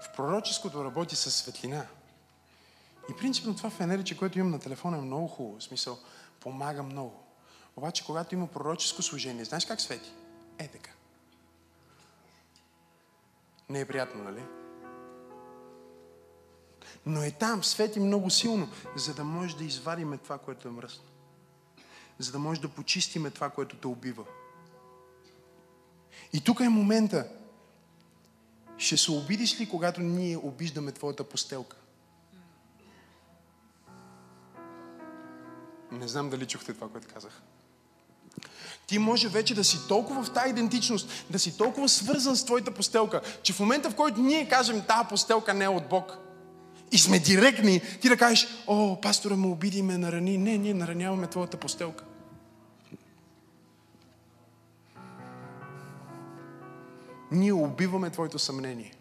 [0.01, 1.86] В пророческото работи с светлина.
[3.12, 5.60] И принципно това фенерче, което имам на телефона е много хубаво.
[5.60, 5.99] В смисъл,
[6.39, 7.24] помага много.
[7.76, 10.12] Обаче, когато има пророческо служение, знаеш как свети?
[10.60, 10.91] Е така.
[13.70, 14.43] Не е приятно, нали?
[17.06, 21.04] Но е там, свети много силно, за да може да извадиме това, което е мръсно.
[22.20, 24.24] За да може да почистиме това, което те убива.
[26.34, 27.28] И тук е момента.
[28.78, 31.78] Ще се обидиш ли, когато ние обиждаме твоята постелка?
[35.91, 37.41] Не знам дали чухте това, което казах.
[38.88, 42.74] Ти може вече да си толкова в тази идентичност, да си толкова свързан с твоята
[42.74, 46.18] постелка, че в момента, в който ние кажем, тази постелка не е от Бог,
[46.93, 50.37] и сме директни, ти да кажеш, о, пастора ме обиди, ме нарани.
[50.37, 52.05] Не, ние нараняваме твоята постелка.
[57.31, 58.93] Ние убиваме твоето съмнение.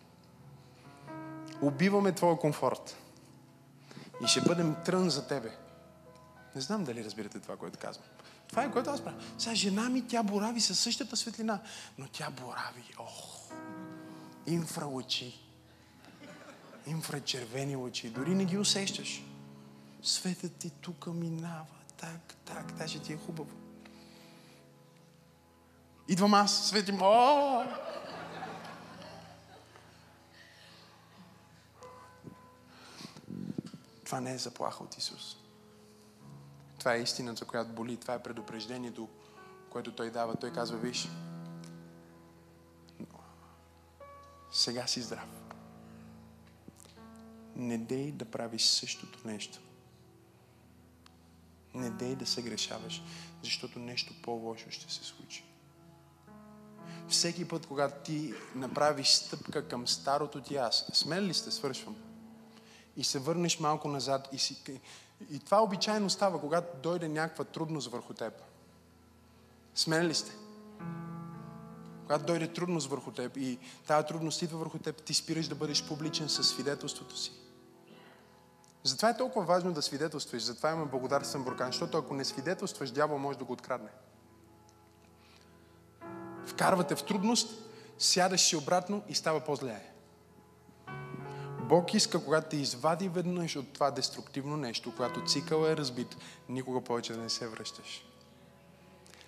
[1.62, 2.96] Убиваме твоя комфорт.
[4.24, 5.50] И ще бъдем трън за тебе.
[6.54, 8.06] Не знам дали разбирате това, което казвам.
[8.48, 9.16] Това е което аз правя.
[9.38, 11.60] Сега жена ми, тя борави със същата светлина,
[11.98, 13.52] но тя борави, ох,
[14.46, 15.51] инфралъчи,
[16.86, 18.10] инфрачервени лъчи.
[18.10, 19.22] Дори не ги усещаш.
[20.02, 21.66] Светът ти тук минава,
[21.96, 23.50] так, так, даже ти е хубаво.
[26.08, 27.64] Идвам аз, светим, о!
[34.04, 35.36] Това не е заплаха от Исус.
[36.78, 37.96] Това е истината, която боли.
[37.96, 39.08] Това е предупреждението,
[39.70, 40.36] което Той дава.
[40.36, 41.08] Той казва, виж,
[44.50, 45.41] сега си здрав.
[47.56, 49.58] Не дей да правиш същото нещо.
[51.74, 53.02] Не дей да се грешаваш,
[53.42, 55.44] защото нещо по-лошо ще се случи.
[57.08, 61.96] Всеки път, когато ти направиш стъпка към старото ти аз, смел ли сте, свършвам,
[62.96, 64.78] и се върнеш малко назад и си,
[65.30, 68.34] и това обичайно става, когато дойде някаква трудност върху теб.
[69.74, 70.32] Смен ли сте?
[72.02, 75.84] Когато дойде трудност върху теб и тази трудност идва върху теб, ти спираш да бъдеш
[75.88, 77.32] публичен със свидетелството си.
[78.84, 80.42] Затова е толкова важно да свидетелстваш.
[80.42, 83.90] Затова има благодарствен буркан, защото ако не свидетелстваш, дявол може да го открадне.
[86.46, 87.48] Вкарвате в трудност,
[87.98, 89.92] сядаш си обратно и става по-зле.
[91.60, 96.16] Бог иска, когато те извади веднъж от това деструктивно нещо, когато цикъл е разбит,
[96.48, 98.04] никога повече да не се връщаш.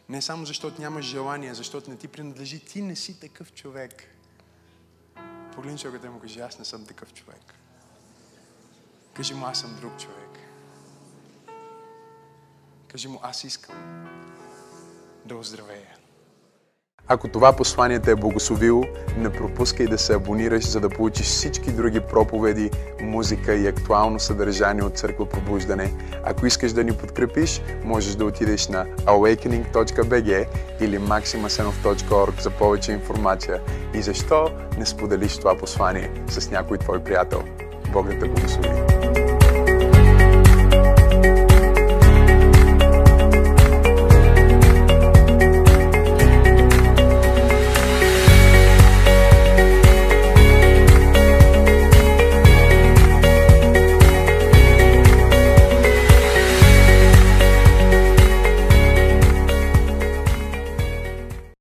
[0.09, 4.02] Не само защото нямаш желание, защото не ти принадлежи, ти не си такъв човек.
[5.55, 7.55] Погледни човекът и му кажи, аз не съм такъв човек.
[9.14, 10.38] Кажи му, аз съм друг човек.
[12.88, 13.74] Кажи му, аз искам
[15.24, 15.94] да оздравея.
[17.08, 18.84] Ако това послание те е благословило,
[19.16, 24.82] не пропускай да се абонираш, за да получиш всички други проповеди, музика и актуално съдържание
[24.82, 25.92] от Църква Пробуждане.
[26.24, 30.48] Ако искаш да ни подкрепиш, можеш да отидеш на awakening.bg
[30.80, 33.60] или maximasenov.org за повече информация.
[33.94, 37.44] И защо не споделиш това послание с някой твой приятел?
[37.92, 38.93] Бог да те благослови!